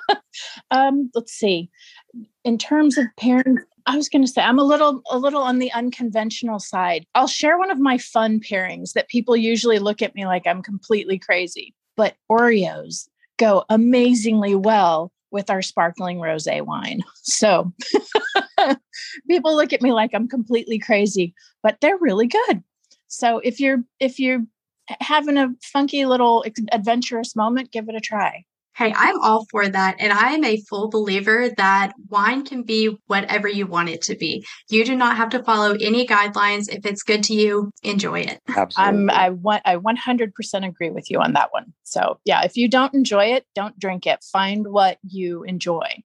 um, 0.71 1.11
let's 1.13 1.33
see. 1.33 1.69
In 2.43 2.57
terms 2.57 2.97
of 2.97 3.05
pairing, 3.17 3.57
I 3.85 3.95
was 3.95 4.09
going 4.09 4.23
to 4.23 4.27
say 4.27 4.41
I'm 4.41 4.59
a 4.59 4.63
little 4.63 5.01
a 5.09 5.17
little 5.17 5.41
on 5.41 5.59
the 5.59 5.71
unconventional 5.73 6.59
side. 6.59 7.05
I'll 7.15 7.27
share 7.27 7.57
one 7.57 7.71
of 7.71 7.79
my 7.79 7.97
fun 7.97 8.39
pairings 8.39 8.93
that 8.93 9.09
people 9.09 9.35
usually 9.35 9.79
look 9.79 10.01
at 10.01 10.15
me 10.15 10.25
like 10.25 10.47
I'm 10.47 10.61
completely 10.61 11.19
crazy. 11.19 11.73
But 11.97 12.15
Oreos 12.31 13.07
go 13.37 13.65
amazingly 13.69 14.55
well 14.55 15.11
with 15.31 15.49
our 15.49 15.61
sparkling 15.61 16.17
rosé 16.17 16.61
wine. 16.65 17.01
So 17.23 17.71
people 19.27 19.55
look 19.55 19.73
at 19.73 19.81
me 19.81 19.91
like 19.91 20.11
I'm 20.13 20.27
completely 20.27 20.79
crazy, 20.79 21.33
but 21.63 21.77
they're 21.81 21.97
really 21.97 22.27
good. 22.27 22.63
So 23.07 23.39
if 23.39 23.59
you're 23.59 23.83
if 23.99 24.19
you're 24.19 24.41
having 24.99 25.37
a 25.37 25.49
funky 25.61 26.05
little 26.05 26.43
adventurous 26.71 27.35
moment, 27.35 27.71
give 27.71 27.89
it 27.89 27.95
a 27.95 28.01
try. 28.01 28.45
Hey, 28.73 28.93
I'm 28.95 29.19
all 29.21 29.45
for 29.51 29.67
that. 29.67 29.97
And 29.99 30.13
I 30.13 30.31
am 30.31 30.45
a 30.45 30.61
full 30.61 30.89
believer 30.89 31.49
that 31.57 31.91
wine 32.07 32.45
can 32.45 32.63
be 32.63 32.97
whatever 33.07 33.47
you 33.47 33.67
want 33.67 33.89
it 33.89 34.01
to 34.03 34.15
be. 34.15 34.45
You 34.69 34.85
do 34.85 34.95
not 34.95 35.17
have 35.17 35.29
to 35.31 35.43
follow 35.43 35.75
any 35.81 36.07
guidelines. 36.07 36.69
If 36.69 36.85
it's 36.85 37.03
good 37.03 37.21
to 37.25 37.33
you, 37.33 37.71
enjoy 37.83 38.21
it. 38.21 38.39
Absolutely. 38.47 38.77
I'm, 38.77 39.09
I, 39.09 39.29
want, 39.31 39.61
I 39.65 39.75
100% 39.75 40.67
agree 40.67 40.89
with 40.89 41.11
you 41.11 41.19
on 41.19 41.33
that 41.33 41.51
one. 41.51 41.73
So, 41.83 42.19
yeah, 42.23 42.43
if 42.43 42.55
you 42.55 42.69
don't 42.69 42.93
enjoy 42.93 43.25
it, 43.25 43.45
don't 43.55 43.77
drink 43.77 44.07
it. 44.07 44.23
Find 44.31 44.67
what 44.67 44.99
you 45.03 45.43
enjoy. 45.43 46.01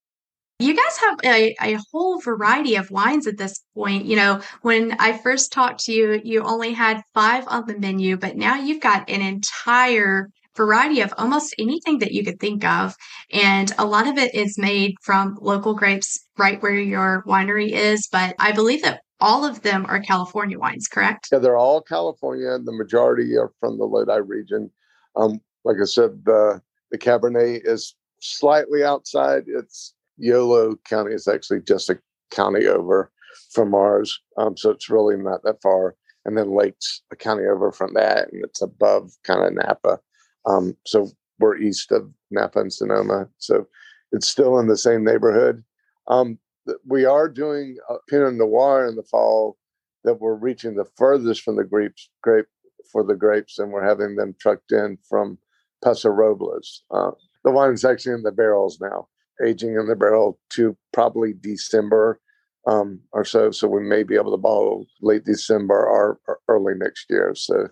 You 0.58 0.74
guys 0.74 0.98
have 0.98 1.18
a, 1.24 1.54
a 1.60 1.78
whole 1.92 2.18
variety 2.20 2.76
of 2.76 2.90
wines 2.90 3.26
at 3.26 3.36
this 3.36 3.60
point. 3.74 4.06
You 4.06 4.16
know, 4.16 4.40
when 4.62 4.92
I 4.98 5.18
first 5.18 5.52
talked 5.52 5.80
to 5.84 5.92
you, 5.92 6.20
you 6.24 6.42
only 6.42 6.72
had 6.72 7.02
five 7.12 7.44
on 7.46 7.66
the 7.66 7.78
menu, 7.78 8.16
but 8.16 8.36
now 8.36 8.56
you've 8.56 8.80
got 8.80 9.10
an 9.10 9.20
entire 9.20 10.30
variety 10.56 11.02
of 11.02 11.12
almost 11.18 11.54
anything 11.58 11.98
that 11.98 12.12
you 12.12 12.24
could 12.24 12.40
think 12.40 12.64
of. 12.64 12.94
And 13.30 13.70
a 13.76 13.84
lot 13.84 14.06
of 14.06 14.16
it 14.16 14.34
is 14.34 14.56
made 14.56 14.94
from 15.02 15.36
local 15.42 15.74
grapes 15.74 16.18
right 16.38 16.62
where 16.62 16.78
your 16.78 17.22
winery 17.26 17.70
is. 17.70 18.08
But 18.10 18.34
I 18.38 18.52
believe 18.52 18.82
that 18.82 19.02
all 19.20 19.44
of 19.44 19.60
them 19.60 19.84
are 19.88 20.00
California 20.00 20.58
wines, 20.58 20.88
correct? 20.88 21.28
Yeah, 21.32 21.38
they're 21.38 21.58
all 21.58 21.82
California. 21.82 22.58
The 22.58 22.72
majority 22.72 23.36
are 23.36 23.52
from 23.60 23.78
the 23.78 23.84
Lodi 23.84 24.16
region. 24.16 24.70
Um, 25.16 25.40
like 25.64 25.76
I 25.80 25.84
said, 25.84 26.24
the 26.24 26.62
the 26.90 26.98
Cabernet 26.98 27.62
is 27.64 27.94
slightly 28.20 28.84
outside. 28.84 29.44
It's 29.46 29.94
Yolo 30.18 30.76
County 30.88 31.12
is 31.12 31.28
actually 31.28 31.60
just 31.60 31.90
a 31.90 31.98
county 32.30 32.66
over 32.66 33.10
from 33.52 33.74
ours, 33.74 34.18
um, 34.38 34.56
so 34.56 34.70
it's 34.70 34.90
really 34.90 35.16
not 35.16 35.42
that 35.44 35.60
far. 35.62 35.96
And 36.24 36.36
then 36.36 36.50
Lakes 36.50 37.02
a 37.12 37.16
county 37.16 37.44
over 37.44 37.70
from 37.70 37.94
that, 37.94 38.32
and 38.32 38.44
it's 38.44 38.60
above 38.60 39.12
kind 39.22 39.44
of 39.44 39.54
Napa. 39.54 40.00
Um, 40.44 40.76
so 40.84 41.10
we're 41.38 41.56
east 41.56 41.92
of 41.92 42.10
Napa 42.30 42.60
and 42.60 42.72
Sonoma, 42.72 43.28
so 43.38 43.66
it's 44.12 44.28
still 44.28 44.58
in 44.58 44.66
the 44.66 44.76
same 44.76 45.04
neighborhood. 45.04 45.62
Um, 46.08 46.38
we 46.86 47.04
are 47.04 47.28
doing 47.28 47.76
a 47.88 47.94
Pinot 48.08 48.34
Noir 48.34 48.86
in 48.86 48.96
the 48.96 49.02
fall 49.04 49.56
that 50.04 50.20
we're 50.20 50.34
reaching 50.34 50.74
the 50.74 50.86
furthest 50.96 51.42
from 51.42 51.56
the 51.56 51.64
grapes, 51.64 52.08
grape 52.22 52.46
for 52.90 53.04
the 53.04 53.14
grapes, 53.14 53.58
and 53.58 53.70
we're 53.70 53.86
having 53.86 54.16
them 54.16 54.34
trucked 54.40 54.72
in 54.72 54.98
from 55.08 55.38
Paso 55.84 56.08
Robles. 56.08 56.84
Uh, 56.90 57.10
the 57.44 57.50
wine 57.50 57.72
is 57.72 57.84
actually 57.84 58.14
in 58.14 58.22
the 58.22 58.32
barrels 58.32 58.80
now, 58.80 59.08
aging 59.44 59.74
in 59.74 59.86
the 59.86 59.96
barrel 59.96 60.38
to 60.50 60.76
probably 60.92 61.34
December 61.40 62.20
um, 62.66 63.00
or 63.12 63.24
so. 63.24 63.50
So 63.50 63.68
we 63.68 63.82
may 63.82 64.02
be 64.02 64.16
able 64.16 64.32
to 64.32 64.36
bottle 64.36 64.86
late 65.00 65.24
December 65.24 65.74
or, 65.74 66.18
or 66.26 66.40
early 66.48 66.74
next 66.76 67.06
year. 67.08 67.32
So, 67.34 67.68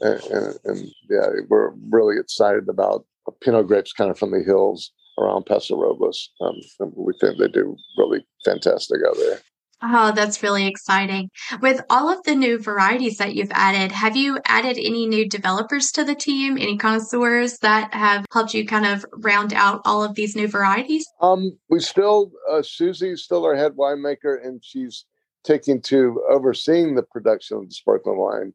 and, 0.00 0.20
and, 0.24 0.58
and, 0.64 0.88
yeah, 1.10 1.26
we're 1.48 1.72
really 1.90 2.18
excited 2.18 2.68
about 2.68 3.04
Pinot 3.42 3.66
grapes 3.66 3.92
kind 3.92 4.10
of 4.10 4.18
from 4.18 4.30
the 4.30 4.42
hills 4.42 4.92
around 5.18 5.44
Paso 5.44 5.76
Robles. 5.76 6.30
Um, 6.40 6.54
we 6.96 7.12
think 7.20 7.38
they 7.38 7.48
do 7.48 7.76
really 7.98 8.24
fantastic 8.44 9.00
out 9.06 9.16
there. 9.16 9.40
Oh, 9.80 10.12
that's 10.12 10.42
really 10.42 10.66
exciting. 10.66 11.30
With 11.60 11.80
all 11.88 12.08
of 12.08 12.22
the 12.24 12.34
new 12.34 12.58
varieties 12.58 13.18
that 13.18 13.34
you've 13.34 13.52
added, 13.52 13.92
have 13.92 14.16
you 14.16 14.38
added 14.44 14.76
any 14.76 15.06
new 15.06 15.28
developers 15.28 15.92
to 15.92 16.04
the 16.04 16.16
team, 16.16 16.58
any 16.58 16.76
connoisseurs 16.76 17.58
that 17.58 17.94
have 17.94 18.26
helped 18.32 18.54
you 18.54 18.66
kind 18.66 18.86
of 18.86 19.06
round 19.12 19.54
out 19.54 19.80
all 19.84 20.02
of 20.02 20.16
these 20.16 20.34
new 20.34 20.48
varieties? 20.48 21.06
Um, 21.20 21.56
we 21.70 21.78
still, 21.78 22.32
uh, 22.50 22.62
Susie's 22.62 23.22
still 23.22 23.44
our 23.44 23.54
head 23.54 23.72
winemaker, 23.76 24.44
and 24.44 24.60
she's 24.64 25.04
taking 25.44 25.80
to 25.82 26.22
overseeing 26.28 26.96
the 26.96 27.02
production 27.04 27.58
of 27.58 27.68
the 27.68 27.74
sparkling 27.74 28.18
wine 28.18 28.52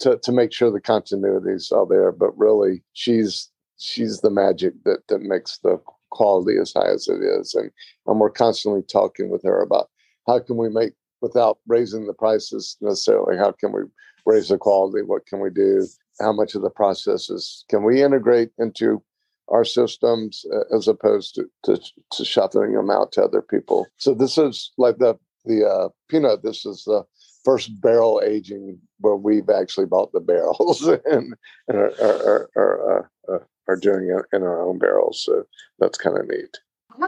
to, 0.00 0.18
to 0.18 0.32
make 0.32 0.52
sure 0.52 0.70
the 0.70 0.80
continuity 0.80 1.52
is 1.52 1.72
all 1.72 1.86
there. 1.86 2.12
But 2.12 2.36
really, 2.36 2.82
she's 2.92 3.50
she's 3.78 4.20
the 4.20 4.30
magic 4.30 4.74
that 4.84 5.00
that 5.08 5.22
makes 5.22 5.58
the 5.58 5.78
quality 6.10 6.58
as 6.60 6.72
high 6.74 6.90
as 6.92 7.08
it 7.08 7.22
is, 7.22 7.54
and 7.54 7.70
and 8.06 8.20
we're 8.20 8.30
constantly 8.30 8.82
talking 8.82 9.30
with 9.30 9.42
her 9.44 9.62
about 9.62 9.88
how 10.26 10.38
can 10.40 10.56
we 10.56 10.68
make 10.68 10.92
without 11.20 11.58
raising 11.66 12.06
the 12.06 12.12
prices 12.12 12.76
necessarily 12.80 13.36
how 13.36 13.52
can 13.52 13.72
we 13.72 13.82
raise 14.26 14.48
the 14.48 14.58
quality? 14.58 15.02
What 15.02 15.26
can 15.26 15.40
we 15.40 15.50
do? 15.50 15.86
How 16.20 16.32
much 16.32 16.54
of 16.54 16.62
the 16.62 16.70
processes 16.70 17.64
can 17.70 17.84
we 17.84 18.02
integrate 18.02 18.50
into 18.58 19.02
our 19.48 19.64
systems 19.64 20.44
uh, 20.52 20.76
as 20.76 20.88
opposed 20.88 21.36
to, 21.36 21.48
to, 21.64 21.80
to 22.12 22.24
shuffling 22.24 22.72
them 22.72 22.90
out 22.90 23.12
to 23.12 23.22
other 23.22 23.40
people? 23.40 23.86
So 23.96 24.12
this 24.12 24.36
is 24.36 24.72
like 24.76 24.98
the 24.98 25.16
the 25.44 25.64
uh, 25.64 25.88
Pinot 26.08 26.42
this 26.42 26.66
is 26.66 26.82
the 26.84 27.04
first 27.44 27.80
barrel 27.80 28.20
aging 28.24 28.80
where 28.98 29.14
we've 29.14 29.48
actually 29.48 29.86
bought 29.86 30.12
the 30.12 30.20
barrels 30.20 30.82
and, 31.04 31.36
and 31.68 31.76
are, 31.76 31.92
are, 32.02 32.50
are, 32.56 33.10
uh, 33.32 33.38
are 33.68 33.76
doing 33.76 34.08
it 34.10 34.36
in 34.36 34.42
our 34.42 34.66
own 34.66 34.78
barrels. 34.78 35.22
So 35.24 35.44
that's 35.78 35.96
kind 35.96 36.18
of 36.18 36.26
neat 36.26 36.58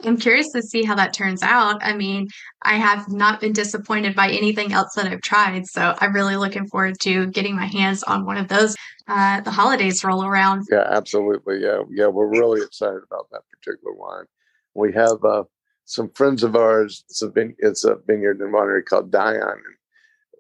I'm 0.05 0.17
curious 0.17 0.51
to 0.53 0.63
see 0.63 0.85
how 0.85 0.95
that 0.97 1.13
turns 1.13 1.43
out. 1.43 1.83
I 1.83 1.95
mean, 1.95 2.29
I 2.63 2.75
have 2.75 3.09
not 3.09 3.41
been 3.41 3.53
disappointed 3.53 4.15
by 4.15 4.31
anything 4.31 4.73
else 4.73 4.95
that 4.95 5.07
I've 5.07 5.21
tried. 5.21 5.67
So 5.67 5.95
I'm 5.99 6.13
really 6.13 6.37
looking 6.37 6.67
forward 6.67 6.99
to 7.01 7.27
getting 7.27 7.57
my 7.57 7.67
hands 7.67 8.03
on 8.03 8.25
one 8.25 8.37
of 8.37 8.49
those. 8.49 8.77
Uh, 9.07 9.41
the 9.41 9.51
holidays 9.51 10.05
roll 10.05 10.25
around. 10.25 10.67
Yeah, 10.71 10.87
absolutely. 10.91 11.61
Yeah, 11.61 11.83
yeah, 11.91 12.09
we're 12.09 12.29
really 12.29 12.61
excited 12.63 13.01
about 13.07 13.29
that 13.33 13.43
particular 13.51 13.95
wine. 13.95 14.27
We 14.75 14.93
have 14.93 15.25
uh, 15.25 15.45
some 15.87 16.11
friends 16.11 16.43
of 16.43 16.55
ours. 16.55 17.05
It's 17.09 17.23
a, 17.23 17.31
vine- 17.31 17.57
it's 17.59 17.85
a 17.85 17.97
vineyard 18.07 18.41
and 18.41 18.53
winery 18.53 18.85
called 18.85 19.11
Dion, 19.11 19.63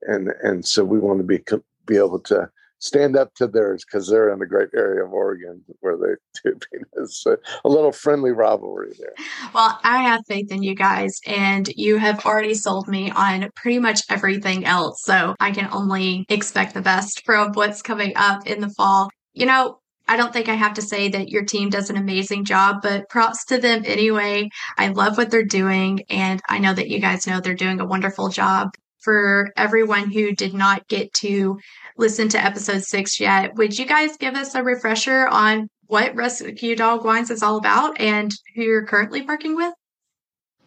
and 0.02 0.28
and 0.42 0.64
so 0.66 0.84
we 0.84 0.98
want 0.98 1.18
to 1.20 1.24
be 1.24 1.42
be 1.86 1.96
able 1.96 2.20
to 2.20 2.50
stand 2.78 3.16
up 3.16 3.34
to 3.34 3.46
theirs 3.46 3.84
because 3.84 4.08
they're 4.08 4.32
in 4.32 4.40
a 4.40 4.46
great 4.46 4.68
area 4.76 5.04
of 5.04 5.12
Oregon 5.12 5.62
where 5.80 5.96
they 5.96 6.50
do 6.50 6.58
a, 7.26 7.36
a 7.64 7.68
little 7.68 7.92
friendly 7.92 8.30
rivalry 8.30 8.92
there. 8.98 9.14
Well, 9.54 9.78
I 9.82 10.02
have 10.02 10.22
faith 10.26 10.50
in 10.50 10.62
you 10.62 10.74
guys, 10.74 11.20
and 11.26 11.68
you 11.76 11.96
have 11.98 12.24
already 12.24 12.54
sold 12.54 12.88
me 12.88 13.10
on 13.10 13.50
pretty 13.54 13.78
much 13.78 14.02
everything 14.08 14.64
else. 14.64 15.02
So 15.02 15.34
I 15.40 15.50
can 15.50 15.68
only 15.72 16.24
expect 16.28 16.74
the 16.74 16.82
best 16.82 17.24
from 17.24 17.52
what's 17.52 17.82
coming 17.82 18.12
up 18.16 18.46
in 18.46 18.60
the 18.60 18.70
fall. 18.70 19.10
You 19.32 19.46
know, 19.46 19.78
I 20.08 20.16
don't 20.16 20.32
think 20.32 20.48
I 20.48 20.54
have 20.54 20.74
to 20.74 20.82
say 20.82 21.08
that 21.10 21.28
your 21.28 21.44
team 21.44 21.68
does 21.68 21.90
an 21.90 21.96
amazing 21.96 22.46
job, 22.46 22.78
but 22.82 23.08
props 23.10 23.44
to 23.46 23.58
them 23.58 23.82
anyway. 23.84 24.48
I 24.78 24.88
love 24.88 25.18
what 25.18 25.30
they're 25.30 25.44
doing, 25.44 26.00
and 26.08 26.40
I 26.48 26.58
know 26.58 26.72
that 26.72 26.88
you 26.88 26.98
guys 26.98 27.26
know 27.26 27.40
they're 27.40 27.54
doing 27.54 27.80
a 27.80 27.86
wonderful 27.86 28.30
job. 28.30 28.70
For 29.00 29.52
everyone 29.56 30.10
who 30.10 30.32
did 30.32 30.54
not 30.54 30.88
get 30.88 31.12
to 31.14 31.58
listen 31.96 32.28
to 32.30 32.44
episode 32.44 32.82
six 32.82 33.20
yet, 33.20 33.54
would 33.54 33.78
you 33.78 33.86
guys 33.86 34.16
give 34.16 34.34
us 34.34 34.54
a 34.54 34.62
refresher 34.62 35.28
on 35.28 35.68
what 35.86 36.14
Rescue 36.14 36.76
Dog 36.76 37.04
Wines 37.04 37.30
is 37.30 37.42
all 37.42 37.56
about 37.56 38.00
and 38.00 38.32
who 38.54 38.62
you're 38.62 38.86
currently 38.86 39.22
working 39.22 39.56
with? 39.56 39.72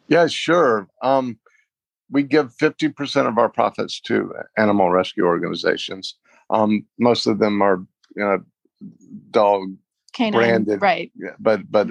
Yeah, 0.08 0.28
sure. 0.28 0.88
Um, 1.02 1.40
we 2.10 2.24
give 2.24 2.56
50% 2.58 3.28
of 3.28 3.38
our 3.38 3.50
profits 3.50 4.00
to 4.02 4.34
animal 4.58 4.90
rescue 4.92 5.26
organizations. 5.26 6.16
Um, 6.50 6.86
most 7.00 7.28
of 7.28 7.40
them 7.40 7.62
are 7.62 7.86
you 8.16 8.24
know, 8.24 8.40
dog 9.30 9.74
Canine, 10.14 10.34
branded, 10.34 10.82
right? 10.82 11.12
Yeah, 11.16 11.36
but 11.40 11.72
but 11.72 11.88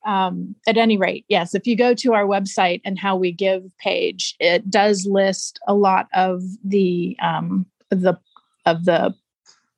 Um, 0.06 0.54
at 0.68 0.76
any 0.76 0.98
rate, 0.98 1.24
yes, 1.28 1.54
if 1.54 1.66
you 1.66 1.76
go 1.76 1.94
to 1.94 2.12
our 2.12 2.26
website 2.26 2.82
and 2.84 2.98
how 2.98 3.16
we 3.16 3.32
give 3.32 3.62
page, 3.78 4.36
it 4.38 4.68
does 4.68 5.06
list 5.06 5.58
a 5.66 5.72
lot 5.72 6.08
of 6.12 6.42
the 6.62 7.16
um, 7.22 7.64
the 7.88 8.18
of 8.66 8.84
the 8.84 9.14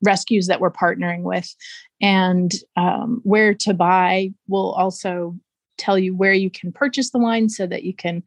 rescues 0.03 0.47
that 0.47 0.59
we're 0.59 0.71
partnering 0.71 1.23
with, 1.23 1.53
and 2.01 2.53
um, 2.75 3.21
where 3.23 3.53
to 3.53 3.73
buy. 3.73 4.31
We'll 4.47 4.73
also 4.73 5.35
tell 5.77 5.97
you 5.97 6.15
where 6.15 6.33
you 6.33 6.49
can 6.49 6.71
purchase 6.71 7.11
the 7.11 7.19
wine 7.19 7.49
so 7.49 7.67
that 7.67 7.83
you 7.83 7.93
can 7.93 8.23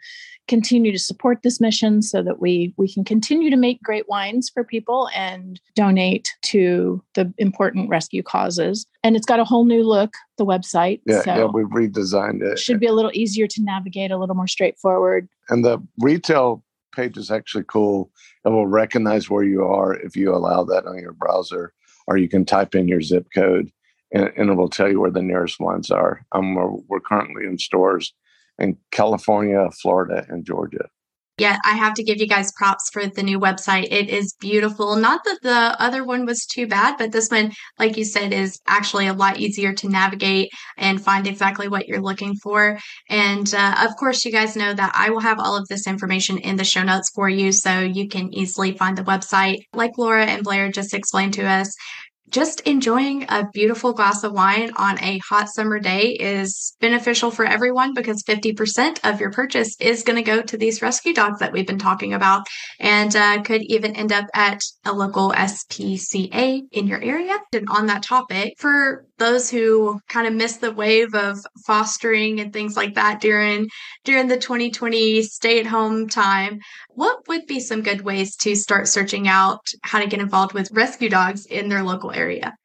continue 0.48 0.90
to 0.90 0.98
support 0.98 1.42
this 1.42 1.60
mission 1.60 2.02
so 2.02 2.22
that 2.22 2.40
we 2.40 2.74
we 2.76 2.92
can 2.92 3.04
continue 3.04 3.50
to 3.50 3.56
make 3.56 3.80
great 3.82 4.08
wines 4.08 4.50
for 4.52 4.64
people 4.64 5.08
and 5.14 5.60
donate 5.76 6.34
to 6.42 7.02
the 7.14 7.32
important 7.38 7.88
rescue 7.88 8.22
causes. 8.22 8.86
And 9.04 9.14
it's 9.14 9.26
got 9.26 9.38
a 9.38 9.44
whole 9.44 9.64
new 9.64 9.84
look 9.84 10.14
the 10.38 10.46
website 10.46 11.00
yeah, 11.06 11.22
so 11.22 11.34
yeah 11.36 11.44
we've 11.44 11.66
redesigned 11.66 12.42
it. 12.42 12.58
should 12.58 12.80
be 12.80 12.86
a 12.86 12.92
little 12.92 13.12
easier 13.14 13.46
to 13.46 13.62
navigate 13.62 14.10
a 14.10 14.18
little 14.18 14.34
more 14.34 14.48
straightforward. 14.48 15.28
And 15.50 15.64
the 15.64 15.78
retail 16.00 16.64
page 16.92 17.16
is 17.16 17.30
actually 17.30 17.64
cool 17.68 18.10
it 18.44 18.48
will 18.48 18.66
recognize 18.66 19.28
where 19.28 19.44
you 19.44 19.64
are 19.64 19.94
if 19.94 20.16
you 20.16 20.34
allow 20.34 20.64
that 20.64 20.86
on 20.86 20.98
your 20.98 21.12
browser 21.12 21.72
or 22.06 22.16
you 22.16 22.28
can 22.28 22.44
type 22.44 22.74
in 22.74 22.88
your 22.88 23.02
zip 23.02 23.26
code 23.34 23.70
and, 24.12 24.30
and 24.36 24.50
it 24.50 24.54
will 24.54 24.68
tell 24.68 24.88
you 24.88 25.00
where 25.00 25.10
the 25.10 25.22
nearest 25.22 25.60
ones 25.60 25.90
are 25.90 26.24
um, 26.32 26.54
we're, 26.54 26.70
we're 26.88 27.00
currently 27.00 27.44
in 27.44 27.58
stores 27.58 28.12
in 28.60 28.76
California, 28.92 29.68
Florida, 29.82 30.26
and 30.28 30.44
Georgia. 30.44 30.88
Yeah, 31.40 31.56
I 31.64 31.72
have 31.72 31.94
to 31.94 32.02
give 32.02 32.18
you 32.18 32.26
guys 32.26 32.52
props 32.52 32.90
for 32.92 33.06
the 33.06 33.22
new 33.22 33.40
website. 33.40 33.88
It 33.90 34.10
is 34.10 34.34
beautiful. 34.38 34.96
Not 34.96 35.24
that 35.24 35.38
the 35.40 35.74
other 35.82 36.04
one 36.04 36.26
was 36.26 36.44
too 36.44 36.66
bad, 36.66 36.98
but 36.98 37.12
this 37.12 37.30
one, 37.30 37.52
like 37.78 37.96
you 37.96 38.04
said, 38.04 38.34
is 38.34 38.60
actually 38.66 39.06
a 39.06 39.14
lot 39.14 39.38
easier 39.38 39.72
to 39.72 39.88
navigate 39.88 40.50
and 40.76 41.02
find 41.02 41.26
exactly 41.26 41.66
what 41.66 41.88
you're 41.88 42.02
looking 42.02 42.34
for. 42.42 42.78
And 43.08 43.54
uh, 43.54 43.86
of 43.88 43.96
course, 43.96 44.22
you 44.26 44.30
guys 44.30 44.54
know 44.54 44.74
that 44.74 44.92
I 44.94 45.08
will 45.08 45.20
have 45.20 45.40
all 45.40 45.56
of 45.56 45.66
this 45.68 45.86
information 45.86 46.36
in 46.36 46.56
the 46.56 46.64
show 46.64 46.82
notes 46.82 47.10
for 47.14 47.30
you 47.30 47.52
so 47.52 47.80
you 47.80 48.06
can 48.06 48.34
easily 48.34 48.76
find 48.76 48.98
the 48.98 49.04
website. 49.04 49.60
Like 49.72 49.96
Laura 49.96 50.26
and 50.26 50.44
Blair 50.44 50.70
just 50.70 50.92
explained 50.92 51.32
to 51.34 51.46
us, 51.46 51.74
just 52.30 52.60
enjoying 52.60 53.24
a 53.28 53.48
beautiful 53.52 53.92
glass 53.92 54.24
of 54.24 54.32
wine 54.32 54.72
on 54.76 55.02
a 55.02 55.18
hot 55.28 55.48
summer 55.48 55.78
day 55.78 56.10
is 56.12 56.76
beneficial 56.80 57.30
for 57.30 57.44
everyone 57.44 57.92
because 57.94 58.22
50% 58.22 59.00
of 59.04 59.20
your 59.20 59.30
purchase 59.30 59.76
is 59.80 60.02
going 60.02 60.16
to 60.16 60.22
go 60.22 60.40
to 60.40 60.56
these 60.56 60.82
rescue 60.82 61.12
dogs 61.12 61.40
that 61.40 61.52
we've 61.52 61.66
been 61.66 61.78
talking 61.78 62.14
about 62.14 62.46
and 62.78 63.14
uh, 63.16 63.42
could 63.42 63.62
even 63.62 63.96
end 63.96 64.12
up 64.12 64.26
at 64.34 64.60
a 64.84 64.92
local 64.92 65.32
SPCA 65.32 66.62
in 66.72 66.86
your 66.86 67.02
area. 67.02 67.38
And 67.52 67.68
on 67.68 67.86
that 67.86 68.02
topic, 68.02 68.54
for 68.58 69.06
those 69.20 69.48
who 69.50 70.00
kind 70.08 70.26
of 70.26 70.34
missed 70.34 70.60
the 70.60 70.72
wave 70.72 71.14
of 71.14 71.38
fostering 71.64 72.40
and 72.40 72.52
things 72.52 72.76
like 72.76 72.94
that 72.94 73.20
during 73.20 73.68
during 74.04 74.26
the 74.26 74.36
2020 74.36 75.22
stay 75.22 75.60
at 75.60 75.66
home 75.66 76.08
time 76.08 76.58
what 76.88 77.28
would 77.28 77.46
be 77.46 77.60
some 77.60 77.82
good 77.82 78.00
ways 78.00 78.34
to 78.34 78.56
start 78.56 78.88
searching 78.88 79.28
out 79.28 79.60
how 79.82 80.00
to 80.00 80.08
get 80.08 80.20
involved 80.20 80.54
with 80.54 80.70
rescue 80.72 81.08
dogs 81.08 81.46
in 81.46 81.68
their 81.68 81.82
local 81.82 82.10
area? 82.10 82.56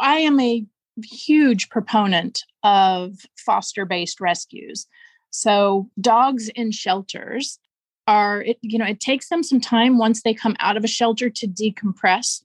I 0.00 0.16
am 0.16 0.40
a 0.40 0.64
huge 1.04 1.68
proponent 1.68 2.40
of 2.62 3.14
foster 3.36 3.84
based 3.84 4.20
rescues. 4.20 4.86
So 5.30 5.88
dogs 6.00 6.48
in 6.50 6.72
shelters 6.72 7.58
are 8.06 8.42
it, 8.42 8.58
you 8.62 8.78
know 8.78 8.84
it 8.84 9.00
takes 9.00 9.28
them 9.28 9.42
some 9.42 9.60
time 9.60 9.96
once 9.96 10.22
they 10.22 10.34
come 10.34 10.56
out 10.58 10.76
of 10.76 10.84
a 10.84 10.88
shelter 10.88 11.30
to 11.30 11.46
decompress 11.46 12.42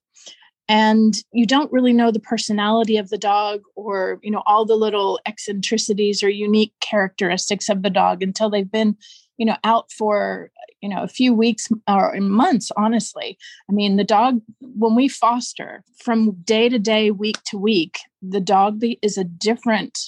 and 0.70 1.24
you 1.32 1.46
don't 1.46 1.72
really 1.72 1.94
know 1.94 2.12
the 2.12 2.20
personality 2.20 2.98
of 2.98 3.10
the 3.10 3.18
dog 3.18 3.62
or 3.76 4.20
you 4.22 4.32
know 4.32 4.44
all 4.46 4.66
the 4.66 4.76
little 4.76 5.20
eccentricities 5.26 6.22
or 6.22 6.30
unique 6.30 6.74
characteristics 6.82 7.70
of 7.70 7.84
the 7.84 7.90
dog 7.90 8.22
until 8.22 8.50
they've 8.50 8.72
been 8.72 8.96
you 9.38 9.46
know 9.46 9.56
out 9.64 9.92
for 9.92 10.52
you 10.82 10.90
know 10.90 11.02
a 11.02 11.08
few 11.08 11.34
weeks 11.34 11.68
or 11.88 12.16
months 12.20 12.72
honestly. 12.78 13.38
I 13.70 13.74
mean 13.74 13.98
the 13.98 14.04
dog 14.04 14.42
when 14.62 14.96
we 14.96 15.08
foster 15.08 15.84
from 16.04 16.32
day 16.44 16.70
to 16.70 16.80
day 16.80 17.12
week 17.12 17.42
to 17.46 17.58
week 17.58 18.00
the 18.22 18.42
dog 18.42 18.82
is 19.02 19.18
a 19.18 19.24
different 19.24 20.00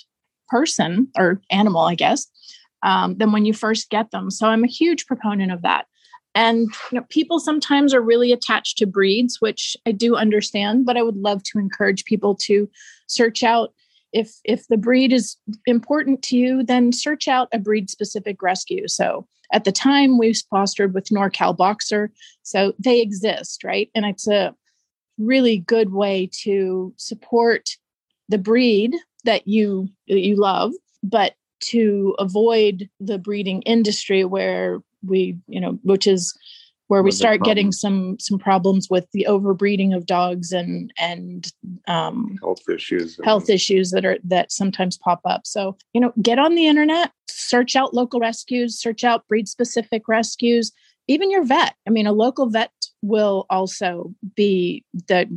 person 0.48 1.08
or 1.16 1.39
animal 1.51 1.82
i 1.82 1.94
guess 1.94 2.28
um, 2.82 3.18
than 3.18 3.32
when 3.32 3.46
you 3.46 3.54
first 3.54 3.89
get 3.89 4.12
them. 4.12 4.32
So 4.32 4.48
i'm 4.48 4.63
a 4.63 4.68
huge 4.68 5.06
proponent 5.06 5.51
of 5.51 5.62
that 5.62 5.86
and 6.36 6.67
you 6.91 7.00
know, 7.00 7.05
people 7.09 7.39
sometimes 7.39 7.93
are 7.93 8.01
really 8.01 8.31
attached 8.31 8.77
to 8.77 8.86
breeds, 8.86 9.38
which 9.39 9.75
I 9.86 9.91
do 9.91 10.15
understand, 10.15 10.86
but 10.86 10.98
I 10.98 11.01
would 11.01 11.17
love 11.17 11.43
to 11.43 11.59
encourage 11.59 12.05
people 12.05 12.36
to 12.43 12.69
search 13.07 13.43
out 13.43 13.74
if 14.13 14.36
if 14.43 14.67
the 14.67 14.77
breed 14.77 15.13
is 15.13 15.38
important 15.65 16.21
to 16.24 16.38
you, 16.38 16.63
then 16.63 16.91
search 16.91 17.27
out 17.27 17.48
a 17.53 17.59
breed 17.59 17.89
specific 17.89 18.41
rescue. 18.41 18.88
So 18.88 19.27
at 19.51 19.63
the 19.63 19.71
time 19.71 20.17
we 20.17 20.33
fostered 20.50 20.93
with 20.93 21.09
NorCal 21.09 21.55
Boxer, 21.55 22.12
so 22.43 22.74
they 22.79 23.01
exist, 23.01 23.63
right? 23.63 23.89
And 23.95 24.05
it's 24.05 24.27
a 24.27 24.55
really 25.17 25.57
good 25.57 25.91
way 25.91 26.29
to 26.43 26.93
support 26.98 27.69
the 28.29 28.38
breed 28.38 28.95
that 29.25 29.48
you 29.48 29.89
that 30.07 30.21
you 30.21 30.36
love, 30.36 30.74
but 31.03 31.33
to 31.60 32.16
avoid 32.20 32.89
the 33.00 33.18
breeding 33.18 33.62
industry 33.63 34.25
where 34.25 34.82
we 35.06 35.38
you 35.48 35.60
know 35.60 35.80
which 35.84 36.08
is 36.08 36.38
where 36.89 37.04
we 37.04 37.12
start 37.12 37.44
getting 37.44 37.72
some 37.72 38.18
some 38.20 38.39
problems 38.39 38.89
with 38.89 39.08
the 39.13 39.25
overbreeding 39.30 39.96
of 39.96 40.08
dogs 40.08 40.51
and 40.51 40.92
and 40.98 41.54
um, 41.88 42.36
health 42.42 42.68
issues 42.68 43.20
health 43.24 43.48
issues 43.48 43.92
that 43.92 44.06
are 44.06 44.18
that 44.24 44.51
sometimes 44.51 44.98
pop 44.98 45.22
up. 45.24 45.46
So 45.46 45.78
you 45.94 46.01
know 46.01 46.12
get 46.22 46.39
on 46.39 46.56
the 46.56 46.68
internet 46.68 47.12
search 47.30 47.75
out 47.75 47.94
local 47.94 48.20
rescues 48.20 48.78
search 48.78 49.04
out 49.04 49.28
breed 49.28 49.48
specific 49.48 50.08
rescues 50.08 50.72
even 51.08 51.32
your 51.32 51.44
vet. 51.44 51.75
I 51.88 51.92
mean 51.92 52.08
a 52.08 52.12
local 52.12 52.50
vet 52.50 52.72
will 53.02 53.45
also 53.50 54.13
be 54.36 54.84
that 55.08 55.28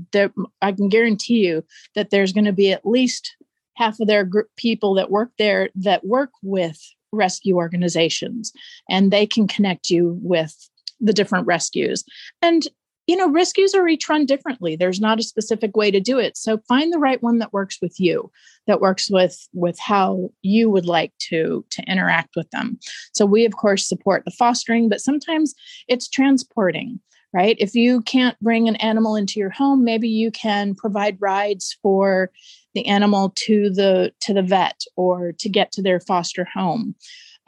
i 0.63 0.73
can 0.73 0.89
guarantee 0.89 1.47
you 1.47 1.65
that 1.95 2.11
there's 2.11 2.33
going 2.33 2.45
to 2.45 2.53
be 2.53 2.73
at 2.73 2.85
least 2.85 3.37
half 3.75 4.01
of 4.01 4.09
their 4.09 4.25
group 4.25 4.49
people 4.57 4.95
that 4.95 5.11
work 5.11 5.31
there 5.39 5.71
that 5.75 6.07
work 6.07 6.31
with 6.43 6.79
rescue 7.13 7.57
organizations 7.57 8.53
and 8.89 9.11
they 9.11 9.27
can 9.27 9.47
connect 9.47 9.91
you 9.91 10.19
with 10.23 10.57
the 11.01 11.13
different 11.13 11.47
rescues. 11.47 12.05
And 12.41 12.67
you 13.09 13.17
know 13.17 13.29
rescues 13.29 13.75
are 13.75 13.89
each 13.89 14.09
run 14.09 14.27
differently. 14.27 14.77
There's 14.77 15.01
not 15.01 15.19
a 15.19 15.25
specific 15.25 15.77
way 15.77 15.91
to 15.91 16.01
do 16.01 16.19
it. 16.19 16.37
So 16.37 16.59
find 16.69 16.93
the 16.93 17.01
right 17.01 17.21
one 17.23 17.39
that 17.39 17.53
works 17.53 17.79
with 17.83 17.99
you 17.99 18.31
that 18.67 18.81
works 18.81 19.11
with 19.11 19.49
with 19.53 19.79
how 19.81 20.31
you 20.43 20.71
would 20.71 20.87
like 20.87 21.13
to 21.31 21.65
to 21.71 21.83
interact 21.83 22.37
with 22.37 22.49
them. 22.51 22.79
So 23.13 23.27
we 23.27 23.45
of 23.45 23.57
course 23.57 23.89
support 23.89 24.25
the 24.25 24.31
fostering 24.31 24.89
but 24.89 25.01
sometimes 25.01 25.55
it's 25.89 26.09
transporting 26.09 27.01
right? 27.33 27.57
If 27.59 27.75
you 27.75 28.03
can't 28.03 28.39
bring 28.41 28.69
an 28.69 28.77
animal 28.77 29.17
into 29.17 29.41
your 29.41 29.51
home 29.51 29.85
maybe 29.85 30.09
you 30.09 30.31
can 30.31 30.75
provide 30.75 31.17
rides 31.21 31.77
for 31.83 32.31
the 32.75 32.87
animal 32.87 33.33
to 33.37 33.71
the 33.71 34.13
to 34.21 34.33
the 34.33 34.43
vet 34.43 34.83
or 34.97 35.33
to 35.39 35.49
get 35.49 35.73
to 35.73 35.83
their 35.83 36.01
foster 36.01 36.47
home. 36.53 36.95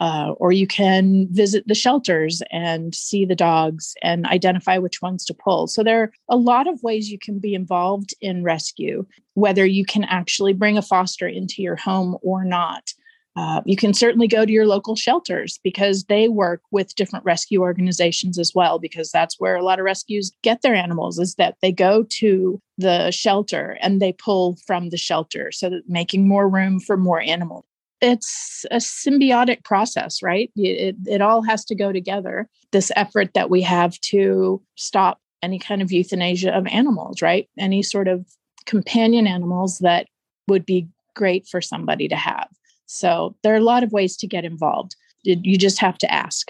Uh, 0.00 0.32
or 0.38 0.50
you 0.50 0.66
can 0.66 1.28
visit 1.30 1.62
the 1.68 1.74
shelters 1.74 2.42
and 2.50 2.96
see 2.96 3.24
the 3.24 3.36
dogs 3.36 3.94
and 4.02 4.26
identify 4.26 4.76
which 4.76 5.00
ones 5.00 5.24
to 5.24 5.32
pull. 5.32 5.68
So 5.68 5.84
there 5.84 6.02
are 6.02 6.12
a 6.28 6.36
lot 6.36 6.66
of 6.66 6.82
ways 6.82 7.10
you 7.10 7.18
can 7.18 7.38
be 7.38 7.54
involved 7.54 8.12
in 8.20 8.42
rescue 8.42 9.06
whether 9.34 9.66
you 9.66 9.84
can 9.84 10.04
actually 10.04 10.52
bring 10.52 10.78
a 10.78 10.82
foster 10.82 11.28
into 11.28 11.62
your 11.62 11.76
home 11.76 12.16
or 12.22 12.44
not 12.44 12.92
uh, 13.36 13.60
you 13.64 13.76
can 13.76 13.92
certainly 13.92 14.28
go 14.28 14.46
to 14.46 14.52
your 14.52 14.66
local 14.66 14.94
shelters 14.94 15.58
because 15.64 16.04
they 16.04 16.28
work 16.28 16.62
with 16.70 16.94
different 16.94 17.24
rescue 17.24 17.60
organizations 17.62 18.38
as 18.38 18.52
well 18.54 18.78
because 18.78 19.10
that's 19.10 19.40
where 19.40 19.56
a 19.56 19.62
lot 19.62 19.80
of 19.80 19.84
rescues 19.84 20.32
get 20.42 20.62
their 20.62 20.74
animals 20.74 21.18
is 21.18 21.34
that 21.34 21.56
they 21.60 21.72
go 21.72 22.04
to 22.08 22.60
the 22.78 23.10
shelter 23.10 23.76
and 23.80 24.00
they 24.00 24.12
pull 24.12 24.56
from 24.66 24.90
the 24.90 24.96
shelter 24.96 25.50
so 25.50 25.68
that 25.68 25.82
making 25.88 26.28
more 26.28 26.48
room 26.48 26.78
for 26.78 26.96
more 26.96 27.20
animals. 27.20 27.64
It's 28.00 28.66
a 28.70 28.76
symbiotic 28.76 29.64
process 29.64 30.22
right? 30.22 30.50
It, 30.54 30.94
it 31.06 31.20
all 31.20 31.42
has 31.42 31.64
to 31.66 31.74
go 31.74 31.92
together 31.92 32.48
this 32.70 32.92
effort 32.94 33.34
that 33.34 33.50
we 33.50 33.62
have 33.62 33.98
to 34.00 34.62
stop 34.76 35.20
any 35.42 35.58
kind 35.58 35.82
of 35.82 35.90
euthanasia 35.90 36.56
of 36.56 36.68
animals 36.68 37.20
right? 37.20 37.48
Any 37.58 37.82
sort 37.82 38.06
of 38.06 38.24
companion 38.64 39.26
animals 39.26 39.78
that 39.80 40.06
would 40.46 40.64
be 40.64 40.86
great 41.16 41.48
for 41.48 41.60
somebody 41.60 42.06
to 42.08 42.16
have 42.16 42.48
so 42.86 43.34
there 43.42 43.54
are 43.54 43.58
a 43.58 43.64
lot 43.64 43.82
of 43.82 43.92
ways 43.92 44.16
to 44.18 44.26
get 44.26 44.44
involved. 44.44 44.96
You 45.22 45.56
just 45.56 45.80
have 45.80 45.96
to 45.98 46.12
ask. 46.12 46.48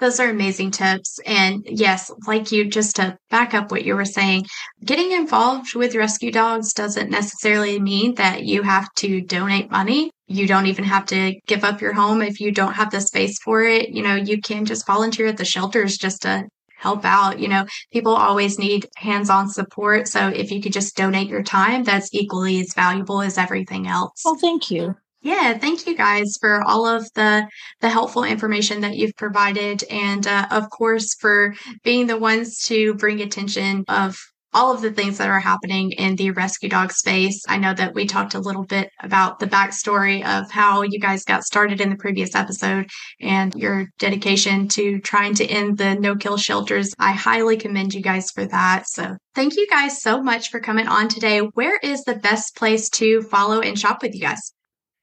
Those 0.00 0.18
are 0.18 0.28
amazing 0.28 0.72
tips. 0.72 1.20
And 1.24 1.62
yes, 1.66 2.10
like 2.26 2.50
you, 2.50 2.68
just 2.68 2.96
to 2.96 3.16
back 3.30 3.54
up 3.54 3.70
what 3.70 3.84
you 3.84 3.94
were 3.94 4.04
saying, 4.04 4.46
getting 4.84 5.12
involved 5.12 5.74
with 5.74 5.94
rescue 5.94 6.32
dogs 6.32 6.72
doesn't 6.72 7.10
necessarily 7.10 7.78
mean 7.78 8.14
that 8.16 8.44
you 8.44 8.62
have 8.62 8.92
to 8.96 9.20
donate 9.20 9.70
money. 9.70 10.10
You 10.26 10.48
don't 10.48 10.66
even 10.66 10.84
have 10.84 11.06
to 11.06 11.38
give 11.46 11.64
up 11.64 11.80
your 11.80 11.92
home 11.92 12.22
if 12.22 12.40
you 12.40 12.50
don't 12.50 12.72
have 12.72 12.90
the 12.90 13.00
space 13.00 13.38
for 13.38 13.62
it. 13.62 13.90
You 13.90 14.02
know, 14.02 14.16
you 14.16 14.40
can 14.40 14.64
just 14.64 14.86
volunteer 14.86 15.26
at 15.28 15.36
the 15.36 15.44
shelters 15.44 15.96
just 15.96 16.22
to 16.22 16.44
help 16.76 17.04
out. 17.04 17.38
You 17.38 17.48
know, 17.48 17.66
people 17.92 18.14
always 18.14 18.58
need 18.58 18.88
hands 18.96 19.30
on 19.30 19.48
support. 19.48 20.08
So 20.08 20.28
if 20.28 20.50
you 20.50 20.60
could 20.60 20.72
just 20.72 20.96
donate 20.96 21.28
your 21.28 21.42
time, 21.42 21.84
that's 21.84 22.08
equally 22.12 22.60
as 22.60 22.74
valuable 22.74 23.22
as 23.22 23.38
everything 23.38 23.86
else. 23.86 24.22
Well, 24.24 24.36
thank 24.36 24.70
you. 24.70 24.96
Yeah, 25.24 25.56
thank 25.56 25.86
you 25.86 25.96
guys 25.96 26.36
for 26.38 26.62
all 26.62 26.86
of 26.86 27.10
the 27.14 27.48
the 27.80 27.88
helpful 27.88 28.24
information 28.24 28.82
that 28.82 28.96
you've 28.96 29.16
provided, 29.16 29.82
and 29.84 30.26
uh, 30.26 30.46
of 30.50 30.68
course 30.68 31.14
for 31.14 31.54
being 31.82 32.06
the 32.06 32.18
ones 32.18 32.58
to 32.66 32.92
bring 32.94 33.22
attention 33.22 33.84
of 33.88 34.18
all 34.52 34.70
of 34.72 34.82
the 34.82 34.92
things 34.92 35.16
that 35.16 35.30
are 35.30 35.40
happening 35.40 35.92
in 35.92 36.16
the 36.16 36.30
rescue 36.32 36.68
dog 36.68 36.92
space. 36.92 37.42
I 37.48 37.56
know 37.56 37.72
that 37.72 37.94
we 37.94 38.04
talked 38.04 38.34
a 38.34 38.38
little 38.38 38.64
bit 38.64 38.90
about 39.00 39.38
the 39.38 39.46
backstory 39.46 40.22
of 40.26 40.50
how 40.50 40.82
you 40.82 41.00
guys 41.00 41.24
got 41.24 41.42
started 41.42 41.80
in 41.80 41.88
the 41.88 41.96
previous 41.96 42.34
episode 42.34 42.90
and 43.18 43.54
your 43.54 43.86
dedication 43.98 44.68
to 44.68 45.00
trying 45.00 45.34
to 45.36 45.46
end 45.46 45.78
the 45.78 45.94
no 45.94 46.16
kill 46.16 46.36
shelters. 46.36 46.92
I 46.98 47.12
highly 47.12 47.56
commend 47.56 47.94
you 47.94 48.02
guys 48.02 48.30
for 48.30 48.44
that. 48.44 48.84
So 48.88 49.16
thank 49.34 49.56
you 49.56 49.66
guys 49.68 50.02
so 50.02 50.22
much 50.22 50.50
for 50.50 50.60
coming 50.60 50.86
on 50.86 51.08
today. 51.08 51.38
Where 51.38 51.78
is 51.82 52.02
the 52.04 52.16
best 52.16 52.56
place 52.56 52.90
to 52.90 53.22
follow 53.22 53.60
and 53.60 53.78
shop 53.78 54.02
with 54.02 54.14
you 54.14 54.20
guys? 54.20 54.52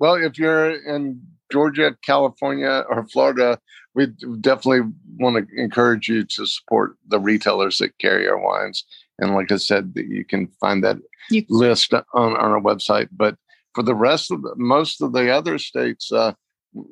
Well, 0.02 0.16
if 0.16 0.40
you're 0.40 0.72
in 0.72 1.22
Georgia, 1.52 1.96
California, 2.04 2.84
or 2.90 3.06
Florida, 3.08 3.60
we 3.94 4.08
definitely 4.40 4.92
want 5.20 5.48
to 5.48 5.62
encourage 5.62 6.10
you 6.10 6.24
to 6.24 6.48
support 6.48 6.96
the 7.08 7.20
retailers 7.20 7.78
that 7.78 8.00
carry 8.00 8.28
our 8.28 8.40
wines. 8.40 8.84
And 9.20 9.36
like 9.36 9.52
I 9.52 9.58
said, 9.58 9.94
you 9.96 10.26
can 10.26 10.48
find 10.60 10.84
that 10.84 10.98
you- 11.30 11.46
list 11.50 11.94
on, 11.94 12.04
on 12.16 12.36
our 12.36 12.60
website. 12.60 13.10
But 13.12 13.36
for 13.76 13.84
the 13.84 13.94
rest 13.94 14.32
of 14.32 14.42
the, 14.42 14.56
most 14.56 15.04
of 15.04 15.14
the 15.14 15.30
other 15.30 15.60
states, 15.60 16.12
uh, 16.12 16.34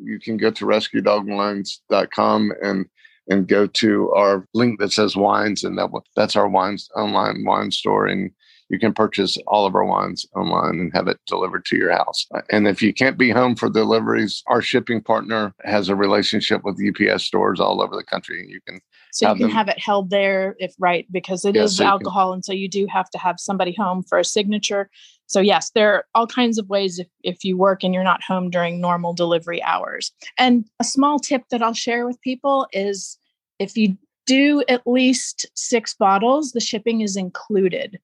you 0.04 0.19
can 0.19 0.38
go 0.38 0.52
to 0.52 0.65
rescuedogwines.com 0.65 2.54
and 2.62 2.86
and 3.32 3.48
go 3.48 3.67
to 3.67 4.12
our 4.13 4.45
link 4.54 4.80
that 4.80 4.91
says 4.91 5.15
wines, 5.15 5.63
and 5.63 5.80
that 5.80 5.89
that's 6.15 6.36
our 6.36 6.48
wines 6.48 6.89
online 6.95 7.43
wine 7.43 7.72
store, 7.72 8.06
and 8.06 8.30
you 8.69 8.79
can 8.79 8.93
purchase 8.93 9.38
all 9.47 9.65
of 9.65 9.75
our 9.75 9.86
wines 9.86 10.25
online 10.36 10.79
and 10.79 10.93
have 10.93 11.08
it 11.08 11.19
delivered 11.25 11.65
to 11.65 11.75
your 11.75 11.91
house. 11.91 12.27
And 12.51 12.67
if 12.67 12.82
you 12.82 12.93
can't 12.93 13.17
be 13.17 13.32
home 13.32 13.55
for 13.55 13.69
deliveries, 13.69 14.43
our 14.47 14.62
shipping 14.62 15.01
partner 15.01 15.53
has 15.63 15.89
a 15.89 15.95
relationship 15.95 16.62
with 16.63 16.79
UPS 16.79 17.23
stores 17.23 17.60
all 17.60 17.82
over 17.82 17.95
the 17.95 18.03
country. 18.03 18.39
And 18.39 18.49
you 18.49 18.60
can 18.67 18.79
so 19.12 19.29
you 19.29 19.36
can 19.36 19.41
them. 19.43 19.51
have 19.51 19.69
it 19.69 19.79
held 19.79 20.12
there 20.12 20.55
if 20.60 20.73
right 20.77 21.08
because 21.12 21.45
it 21.45 21.55
yeah, 21.55 21.63
is 21.63 21.77
so 21.77 21.86
alcohol, 21.86 22.29
can. 22.29 22.36
and 22.36 22.45
so 22.45 22.53
you 22.53 22.69
do 22.69 22.86
have 22.88 23.10
to 23.10 23.17
have 23.17 23.39
somebody 23.39 23.73
home 23.73 24.03
for 24.03 24.19
a 24.19 24.25
signature. 24.25 24.89
So 25.25 25.39
yes, 25.39 25.71
there 25.71 25.93
are 25.93 26.05
all 26.13 26.27
kinds 26.27 26.58
of 26.58 26.69
ways 26.69 26.99
if, 26.99 27.08
if 27.23 27.43
you 27.43 27.58
work 27.58 27.84
and 27.84 27.93
you're 27.93 28.03
not 28.03 28.23
home 28.23 28.49
during 28.49 28.79
normal 28.79 29.13
delivery 29.13 29.62
hours. 29.63 30.12
And 30.38 30.65
a 30.79 30.84
small 30.84 31.19
tip 31.19 31.43
that 31.49 31.63
I'll 31.63 31.73
share 31.73 32.05
with 32.05 32.21
people 32.21 32.67
is 32.71 33.17
if 33.58 33.75
you 33.75 33.97
do 34.25 34.63
at 34.69 34.86
least 34.86 35.47
six 35.55 35.95
bottles, 35.95 36.51
the 36.51 36.60
shipping 36.60 37.01
is 37.01 37.15
included. 37.15 37.99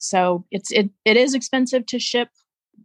So 0.00 0.44
it's 0.50 0.72
it 0.72 0.90
it 1.04 1.16
is 1.16 1.34
expensive 1.34 1.86
to 1.86 1.98
ship 1.98 2.28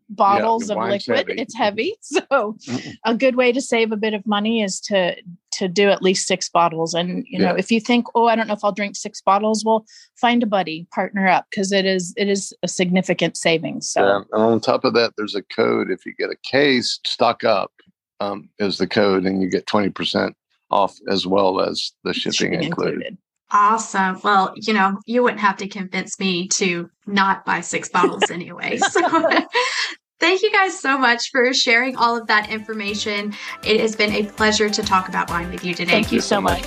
bottles 0.10 0.69
yeah, 0.69 0.75
of 0.75 0.89
liquid. 0.89 1.17
Heavy. 1.17 1.41
It's 1.41 1.56
heavy. 1.56 1.95
So 2.30 2.58
a 3.06 3.15
good 3.15 3.36
way 3.36 3.51
to 3.51 3.62
save 3.62 3.91
a 3.91 3.97
bit 3.97 4.13
of 4.13 4.25
money 4.25 4.62
is 4.62 4.80
to 4.82 5.15
to 5.54 5.67
do 5.67 5.89
at 5.89 6.01
least 6.01 6.28
six 6.28 6.49
bottles. 6.49 6.93
And 6.93 7.25
you 7.28 7.39
know, 7.39 7.54
yeah. 7.54 7.60
if 7.60 7.71
you 7.71 7.80
think, 7.80 8.08
oh, 8.15 8.28
I 8.28 8.36
don't 8.36 8.47
know 8.47 8.54
if 8.54 8.63
I'll 8.63 8.71
drink 8.71 8.95
six 8.95 9.21
bottles, 9.21 9.63
well, 9.65 9.86
find 10.15 10.43
a 10.43 10.45
buddy, 10.45 10.88
partner 10.93 11.28
up 11.28 11.45
because 11.49 11.71
it 11.71 11.86
is 11.86 12.13
it 12.17 12.28
is 12.28 12.54
a 12.63 12.67
significant 12.67 13.38
savings. 13.38 13.89
So 13.89 14.06
yeah. 14.06 14.21
and 14.34 14.43
on 14.43 14.60
top 14.60 14.86
of 14.86 14.93
that, 14.93 15.13
there's 15.17 15.36
a 15.36 15.43
code. 15.43 15.89
If 15.91 16.06
you 16.06 16.13
get 16.17 16.30
a 16.30 16.38
case, 16.43 16.99
stock 17.06 17.43
up 17.43 17.71
um, 18.19 18.49
is 18.60 18.78
the 18.78 18.88
code, 18.88 19.25
and 19.25 19.41
you 19.41 19.49
get 19.49 19.65
twenty 19.65 19.89
percent 19.89 20.36
off 20.71 20.97
as 21.10 21.25
well 21.28 21.62
as 21.62 21.91
the 22.04 22.13
shipping, 22.13 22.34
shipping 22.34 22.63
included. 22.63 22.93
included. 22.93 23.17
Awesome. 23.51 24.19
Well, 24.23 24.53
you 24.55 24.73
know, 24.73 24.99
you 25.05 25.23
wouldn't 25.23 25.41
have 25.41 25.58
to 25.58 25.67
convince 25.67 26.19
me 26.19 26.47
to 26.49 26.89
not 27.05 27.45
buy 27.45 27.62
six 27.62 27.89
bottles 27.89 28.23
anyway. 28.31 28.79
So 28.89 30.29
thank 30.29 30.41
you 30.41 30.51
guys 30.51 30.79
so 30.79 30.97
much 30.97 31.29
for 31.29 31.53
sharing 31.53 31.97
all 31.97 32.17
of 32.17 32.25
that 32.27 32.49
information. 32.49 33.34
It 33.63 33.79
has 33.81 33.95
been 33.95 34.12
a 34.13 34.23
pleasure 34.23 34.69
to 34.69 34.81
talk 34.81 35.10
about 35.10 35.29
wine 35.29 35.51
with 35.51 35.63
you 35.65 35.75
today. 35.75 35.91
Thank 35.91 36.12
you 36.12 36.21
so 36.21 36.39
much. 36.39 36.63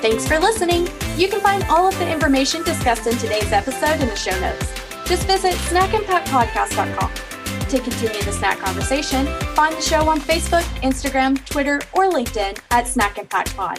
Thanks 0.00 0.28
for 0.28 0.38
listening. 0.38 0.88
You 1.16 1.28
can 1.28 1.40
find 1.40 1.64
all 1.64 1.88
of 1.88 1.98
the 1.98 2.10
information 2.10 2.62
discussed 2.62 3.06
in 3.08 3.16
today's 3.18 3.52
episode 3.52 4.00
in 4.00 4.06
the 4.06 4.16
show 4.16 4.38
notes. 4.40 4.72
Just 5.06 5.26
visit 5.26 5.54
snackimpactpodcast.com. 5.54 7.27
To 7.68 7.78
continue 7.78 8.22
the 8.22 8.32
snack 8.32 8.58
conversation, 8.60 9.26
find 9.54 9.76
the 9.76 9.82
show 9.82 10.08
on 10.08 10.20
Facebook, 10.20 10.62
Instagram, 10.80 11.44
Twitter, 11.44 11.82
or 11.92 12.10
LinkedIn 12.10 12.58
at 12.70 12.88
Snack 12.88 13.18
Impact 13.18 13.54
Pod. 13.54 13.78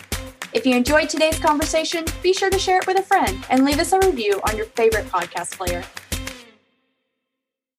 If 0.53 0.63
you 0.63 0.75
enjoyed 0.75 1.09
today's 1.09 1.39
conversation, 1.39 2.05
be 2.21 2.31
sure 2.31 2.51
to 2.51 2.59
share 2.59 2.77
it 2.77 2.85
with 2.85 2.99
a 2.99 3.03
friend 3.03 3.43
and 3.49 3.65
leave 3.65 3.79
us 3.79 3.91
a 3.91 3.99
review 3.99 4.39
on 4.47 4.55
your 4.55 4.67
favorite 4.67 5.07
podcast 5.07 5.57
player. 5.57 5.83